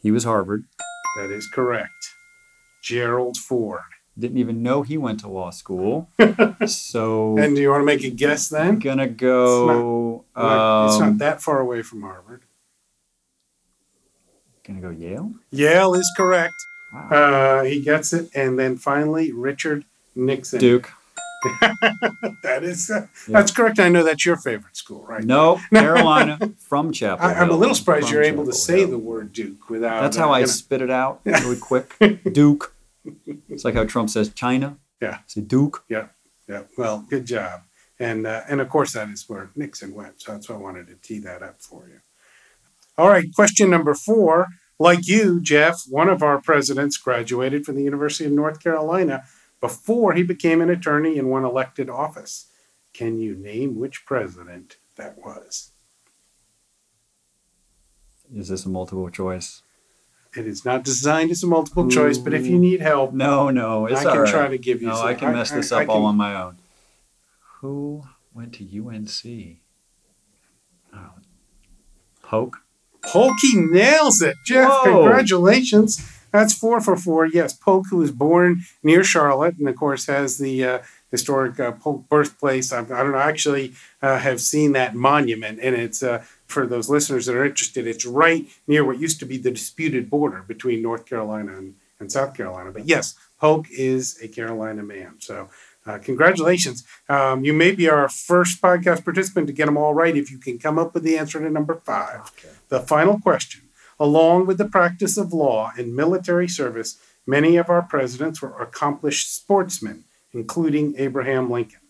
He 0.00 0.10
was 0.10 0.24
Harvard. 0.24 0.64
That 1.16 1.30
is 1.30 1.46
correct. 1.52 1.90
Gerald 2.82 3.36
Ford. 3.36 3.80
Didn't 4.18 4.36
even 4.38 4.62
know 4.62 4.82
he 4.82 4.98
went 4.98 5.20
to 5.20 5.28
law 5.28 5.50
school. 5.50 6.10
so 6.66 7.38
And 7.38 7.56
do 7.56 7.62
you 7.62 7.70
want 7.70 7.80
to 7.80 7.86
make 7.86 8.04
a 8.04 8.10
guess 8.10 8.48
then? 8.48 8.78
gonna 8.78 9.06
go. 9.08 10.24
Not- 10.36 10.86
it's 10.86 10.94
um, 11.00 11.00
not 11.10 11.18
that 11.18 11.40
far 11.42 11.60
away 11.60 11.82
from 11.82 12.02
Harvard. 12.02 12.42
gonna 14.66 14.80
go 14.80 14.90
Yale. 14.90 15.32
Yale 15.50 15.94
is 15.94 16.10
correct. 16.16 16.54
Wow. 16.92 17.08
Uh, 17.10 17.64
he 17.64 17.80
gets 17.80 18.12
it. 18.12 18.28
And 18.34 18.58
then 18.58 18.76
finally, 18.76 19.32
Richard 19.32 19.84
Nixon. 20.14 20.60
Duke. 20.60 20.90
That 22.44 22.62
is 22.62 22.88
uh, 22.90 23.06
Yeah. 23.28 23.38
that's 23.40 23.50
correct. 23.50 23.80
I 23.80 23.88
know 23.88 24.04
that's 24.04 24.24
your 24.26 24.36
favorite 24.36 24.76
school, 24.76 25.04
right? 25.04 25.24
No, 25.24 25.58
Carolina 25.74 26.38
from 26.58 26.92
Chapel. 26.92 27.24
I, 27.26 27.34
I'm 27.34 27.50
a 27.50 27.56
little 27.56 27.74
surprised 27.74 28.10
you're 28.10 28.22
able 28.22 28.44
to 28.44 28.50
Chapel 28.52 28.58
say 28.60 28.84
the 28.84 28.98
word 28.98 29.32
Duke 29.32 29.68
without. 29.70 30.02
That's 30.02 30.16
uh, 30.16 30.20
how 30.20 30.30
I 30.32 30.40
you 30.40 30.46
know. 30.46 30.50
spit 30.52 30.82
it 30.82 30.90
out 30.90 31.20
really 31.24 31.56
quick. 31.58 31.96
Duke. 32.32 32.74
It's 33.48 33.64
like 33.64 33.74
how 33.74 33.84
Trump 33.84 34.10
says 34.10 34.32
China. 34.32 34.78
Yeah. 35.00 35.18
Say 35.26 35.40
Duke. 35.40 35.84
Yeah. 35.88 36.08
Yeah. 36.48 36.62
Well, 36.76 37.04
good 37.08 37.26
job. 37.26 37.62
And 37.98 38.26
uh, 38.26 38.42
and 38.48 38.60
of 38.60 38.68
course 38.68 38.92
that 38.94 39.08
is 39.10 39.28
where 39.28 39.50
Nixon 39.54 39.94
went. 39.94 40.20
So 40.22 40.32
that's 40.32 40.48
why 40.48 40.56
I 40.56 40.58
wanted 40.58 40.88
to 40.88 40.94
tee 40.96 41.18
that 41.20 41.42
up 41.42 41.60
for 41.60 41.88
you. 41.88 42.00
All 42.98 43.08
right, 43.08 43.32
question 43.34 43.70
number 43.70 43.94
four. 43.94 44.48
Like 44.78 45.06
you, 45.06 45.40
Jeff, 45.40 45.82
one 45.88 46.08
of 46.08 46.22
our 46.22 46.40
presidents 46.40 46.96
graduated 46.96 47.64
from 47.64 47.76
the 47.76 47.84
University 47.84 48.24
of 48.24 48.32
North 48.32 48.60
Carolina 48.60 49.22
before 49.60 50.14
he 50.14 50.22
became 50.24 50.60
an 50.60 50.70
attorney 50.70 51.18
and 51.18 51.30
won 51.30 51.44
elected 51.44 51.88
office. 51.88 52.48
Can 52.92 53.18
you 53.18 53.34
name 53.34 53.78
which 53.78 54.04
president 54.04 54.76
that 54.96 55.16
was? 55.16 55.70
Is 58.34 58.48
this 58.48 58.66
a 58.66 58.68
multiple 58.68 59.08
choice? 59.08 59.62
It 60.34 60.46
is 60.46 60.64
not 60.64 60.82
designed 60.82 61.30
as 61.30 61.42
a 61.42 61.46
multiple 61.46 61.88
choice, 61.90 62.16
but 62.16 62.32
if 62.32 62.46
you 62.46 62.58
need 62.58 62.80
help, 62.80 63.12
No, 63.12 63.50
no. 63.50 63.86
It's 63.86 64.00
I 64.00 64.12
can 64.12 64.20
right. 64.22 64.30
try 64.30 64.48
to 64.48 64.58
give 64.58 64.80
you 64.80 64.88
No, 64.88 64.94
some- 64.96 65.06
I 65.06 65.14
can 65.14 65.32
mess 65.32 65.50
this 65.50 65.70
I- 65.72 65.80
I 65.80 65.82
up 65.84 65.90
all 65.90 65.96
can- 65.98 66.04
on 66.06 66.16
my 66.16 66.34
own. 66.42 66.56
Who 67.60 68.04
went 68.32 68.54
to 68.54 68.64
UNC? 68.64 69.60
Oh. 70.94 71.10
Polk. 72.22 72.58
Polky 73.02 73.70
nails 73.70 74.22
it. 74.22 74.36
Jeff, 74.46 74.68
Whoa. 74.70 75.02
congratulations. 75.02 76.00
That's 76.32 76.54
four 76.54 76.80
for 76.80 76.96
four. 76.96 77.26
Yes, 77.26 77.52
Polk, 77.52 77.86
who 77.90 77.98
was 77.98 78.10
born 78.10 78.62
near 78.82 79.04
Charlotte 79.04 79.56
and, 79.58 79.68
of 79.68 79.76
course, 79.76 80.06
has 80.06 80.38
the 80.38 80.64
uh, 80.64 80.78
historic 81.10 81.60
uh, 81.60 81.72
Polk 81.72 82.08
birthplace. 82.08 82.72
I, 82.72 82.78
I 82.78 82.82
don't 82.84 83.12
know, 83.12 83.18
I 83.18 83.28
actually 83.28 83.74
uh, 84.00 84.18
have 84.18 84.40
seen 84.40 84.72
that 84.72 84.94
monument, 84.94 85.58
and 85.60 85.76
it's, 85.76 86.02
uh, 86.02 86.24
for 86.52 86.66
those 86.66 86.88
listeners 86.88 87.26
that 87.26 87.36
are 87.36 87.44
interested, 87.44 87.86
it's 87.86 88.06
right 88.06 88.46
near 88.66 88.84
what 88.84 89.00
used 89.00 89.18
to 89.20 89.26
be 89.26 89.38
the 89.38 89.50
disputed 89.50 90.10
border 90.10 90.44
between 90.46 90.82
North 90.82 91.06
Carolina 91.06 91.56
and, 91.56 91.74
and 91.98 92.12
South 92.12 92.34
Carolina. 92.34 92.70
But 92.70 92.86
yes, 92.86 93.14
Polk 93.40 93.66
is 93.70 94.18
a 94.22 94.28
Carolina 94.28 94.82
man. 94.82 95.16
So 95.18 95.48
uh, 95.84 95.98
congratulations. 95.98 96.84
Um, 97.08 97.44
you 97.44 97.52
may 97.52 97.72
be 97.72 97.88
our 97.88 98.08
first 98.08 98.62
podcast 98.62 99.04
participant 99.04 99.48
to 99.48 99.52
get 99.52 99.66
them 99.66 99.76
all 99.76 99.94
right 99.94 100.16
if 100.16 100.30
you 100.30 100.38
can 100.38 100.58
come 100.58 100.78
up 100.78 100.94
with 100.94 101.02
the 101.02 101.18
answer 101.18 101.40
to 101.40 101.50
number 101.50 101.74
five. 101.84 102.20
Okay. 102.20 102.54
The 102.68 102.80
final 102.80 103.18
question. 103.18 103.62
Along 103.98 104.46
with 104.46 104.58
the 104.58 104.68
practice 104.68 105.16
of 105.16 105.32
law 105.32 105.72
and 105.76 105.94
military 105.94 106.48
service, 106.48 106.98
many 107.26 107.56
of 107.56 107.68
our 107.68 107.82
presidents 107.82 108.40
were 108.40 108.60
accomplished 108.60 109.34
sportsmen, 109.34 110.04
including 110.32 110.94
Abraham 110.98 111.50
Lincoln. 111.50 111.80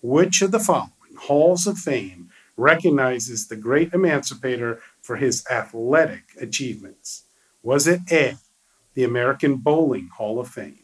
Which 0.00 0.42
of 0.42 0.50
the 0.50 0.60
following 0.60 1.16
halls 1.16 1.66
of 1.66 1.78
fame 1.78 2.30
recognizes 2.58 3.46
the 3.48 3.56
great 3.56 3.92
emancipator 3.94 4.80
for 5.00 5.16
his 5.16 5.46
athletic 5.50 6.24
achievements? 6.40 7.24
Was 7.62 7.86
it 7.86 8.00
A, 8.12 8.36
the 8.94 9.04
American 9.04 9.56
Bowling 9.56 10.08
Hall 10.16 10.38
of 10.38 10.48
Fame, 10.48 10.80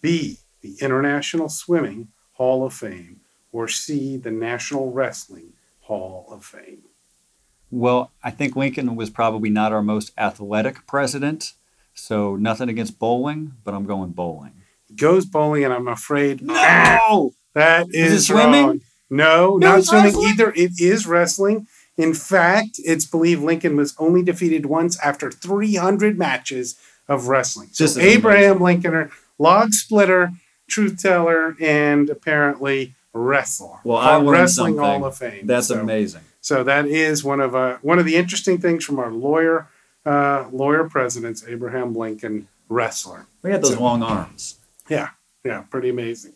B, 0.00 0.38
the 0.62 0.76
International 0.80 1.48
Swimming 1.48 2.08
Hall 2.34 2.64
of 2.64 2.72
Fame, 2.72 3.20
or 3.52 3.68
C, 3.68 4.16
the 4.16 4.30
National 4.30 4.90
Wrestling 4.92 5.52
Hall 5.82 6.26
of 6.30 6.44
Fame? 6.44 6.82
Well, 7.70 8.10
I 8.22 8.30
think 8.30 8.56
Lincoln 8.56 8.96
was 8.96 9.10
probably 9.10 9.50
not 9.50 9.72
our 9.72 9.82
most 9.82 10.12
athletic 10.18 10.86
president. 10.86 11.52
So 11.94 12.36
nothing 12.36 12.68
against 12.68 12.98
bowling, 12.98 13.54
but 13.64 13.74
I'm 13.74 13.84
going 13.84 14.10
bowling. 14.12 14.52
goes 14.96 15.26
bowling, 15.26 15.64
and 15.64 15.72
I'm 15.72 15.88
afraid 15.88 16.40
No! 16.40 17.32
that 17.54 17.88
Is 17.90 18.12
is, 18.12 18.22
it 18.22 18.24
swimming? 18.32 18.66
wrong. 18.66 18.80
No, 19.10 19.56
No, 19.56 19.76
not 19.76 19.84
swimming 19.84 20.04
wrestling? 20.06 20.26
either. 20.28 20.52
It 20.54 20.72
is 20.80 21.06
wrestling. 21.06 21.66
In 21.96 22.14
fact, 22.14 22.78
it's 22.78 23.04
believed 23.04 23.42
Lincoln 23.42 23.76
was 23.76 23.94
only 23.98 24.22
defeated 24.22 24.66
once 24.66 24.98
after 25.00 25.30
300 25.30 26.16
matches 26.18 26.76
of 27.08 27.26
wrestling. 27.28 27.68
So 27.72 27.84
Abraham 28.00 28.58
amazing. 28.58 28.62
Lincoln, 28.62 29.10
log 29.38 29.72
splitter, 29.72 30.30
truth 30.68 31.02
teller, 31.02 31.56
and 31.60 32.08
apparently 32.08 32.94
wrestler. 33.12 33.78
Well, 33.84 33.98
I 33.98 34.14
learned 34.16 34.30
wrestling 34.30 34.74
something. 34.76 35.00
Hall 35.00 35.04
of 35.04 35.16
Fame. 35.18 35.46
That's 35.46 35.66
So- 35.66 35.80
amazing. 35.80 36.22
So 36.42 36.64
that 36.64 36.86
is 36.86 37.22
one 37.22 37.40
of 37.40 37.54
uh, 37.54 37.76
one 37.82 37.98
of 37.98 38.06
the 38.06 38.16
interesting 38.16 38.56
things 38.58 38.82
from 38.84 38.98
our 38.98 39.10
lawyer 39.10 39.66
uh, 40.06 40.46
lawyer 40.50 40.88
presidents, 40.88 41.44
Abraham 41.46 41.94
Lincoln, 41.94 42.48
wrestler. 42.70 43.26
We 43.42 43.50
had 43.50 43.60
those 43.62 43.74
So- 43.74 43.82
long 43.82 44.02
arms. 44.02 44.54
Yeah, 44.88 45.10
yeah, 45.44 45.64
pretty 45.68 45.90
amazing. 45.90 46.32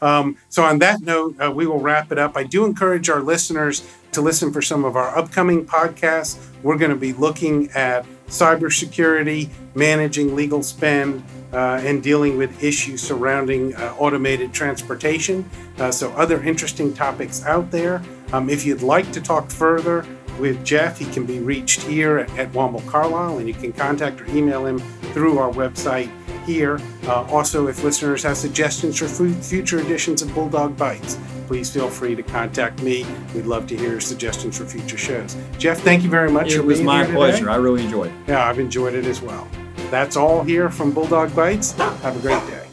Um, 0.00 0.36
so, 0.48 0.62
on 0.62 0.78
that 0.80 1.00
note, 1.00 1.36
uh, 1.40 1.50
we 1.50 1.66
will 1.66 1.80
wrap 1.80 2.12
it 2.12 2.18
up. 2.18 2.36
I 2.36 2.44
do 2.44 2.64
encourage 2.64 3.08
our 3.08 3.20
listeners 3.20 3.86
to 4.12 4.20
listen 4.20 4.52
for 4.52 4.62
some 4.62 4.84
of 4.84 4.96
our 4.96 5.16
upcoming 5.16 5.64
podcasts. 5.66 6.38
We're 6.62 6.78
going 6.78 6.90
to 6.90 6.96
be 6.96 7.12
looking 7.12 7.70
at 7.70 8.06
cybersecurity, 8.28 9.50
managing 9.74 10.34
legal 10.34 10.62
spend, 10.62 11.22
uh, 11.52 11.80
and 11.82 12.02
dealing 12.02 12.36
with 12.36 12.62
issues 12.62 13.00
surrounding 13.02 13.74
uh, 13.76 13.94
automated 13.98 14.52
transportation. 14.52 15.48
Uh, 15.78 15.90
so, 15.90 16.12
other 16.12 16.42
interesting 16.42 16.92
topics 16.92 17.44
out 17.44 17.70
there. 17.70 18.02
Um, 18.32 18.50
if 18.50 18.64
you'd 18.64 18.82
like 18.82 19.10
to 19.12 19.20
talk 19.20 19.50
further 19.50 20.04
with 20.38 20.64
Jeff, 20.64 20.98
he 20.98 21.04
can 21.06 21.24
be 21.24 21.38
reached 21.38 21.82
here 21.82 22.18
at, 22.18 22.38
at 22.38 22.52
Womble 22.52 22.84
Carlyle, 22.88 23.38
and 23.38 23.46
you 23.46 23.54
can 23.54 23.72
contact 23.72 24.20
or 24.20 24.26
email 24.26 24.66
him 24.66 24.78
through 25.12 25.38
our 25.38 25.52
website 25.52 26.10
here. 26.44 26.80
Uh, 27.06 27.22
also, 27.24 27.66
if 27.68 27.82
listeners 27.82 28.22
have 28.22 28.36
suggestions 28.36 28.98
for 28.98 29.06
fu- 29.08 29.34
future 29.34 29.80
editions 29.80 30.22
of 30.22 30.32
Bulldog 30.34 30.76
Bites, 30.76 31.18
please 31.46 31.70
feel 31.70 31.88
free 31.90 32.14
to 32.14 32.22
contact 32.22 32.82
me. 32.82 33.04
We'd 33.34 33.46
love 33.46 33.66
to 33.68 33.76
hear 33.76 34.00
suggestions 34.00 34.56
for 34.58 34.64
future 34.64 34.96
shows. 34.98 35.36
Jeff, 35.58 35.80
thank 35.80 36.02
you 36.02 36.10
very 36.10 36.30
much 36.30 36.52
It 36.52 36.64
was 36.64 36.80
my 36.80 37.04
pleasure. 37.04 37.38
Today. 37.40 37.50
I 37.50 37.56
really 37.56 37.82
enjoyed 37.84 38.10
it. 38.12 38.16
Yeah, 38.28 38.48
I've 38.48 38.58
enjoyed 38.58 38.94
it 38.94 39.04
as 39.06 39.20
well. 39.20 39.46
That's 39.90 40.16
all 40.16 40.42
here 40.42 40.70
from 40.70 40.92
Bulldog 40.92 41.34
Bites. 41.36 41.72
Have 41.72 42.16
a 42.16 42.20
great 42.20 42.44
day. 42.48 42.63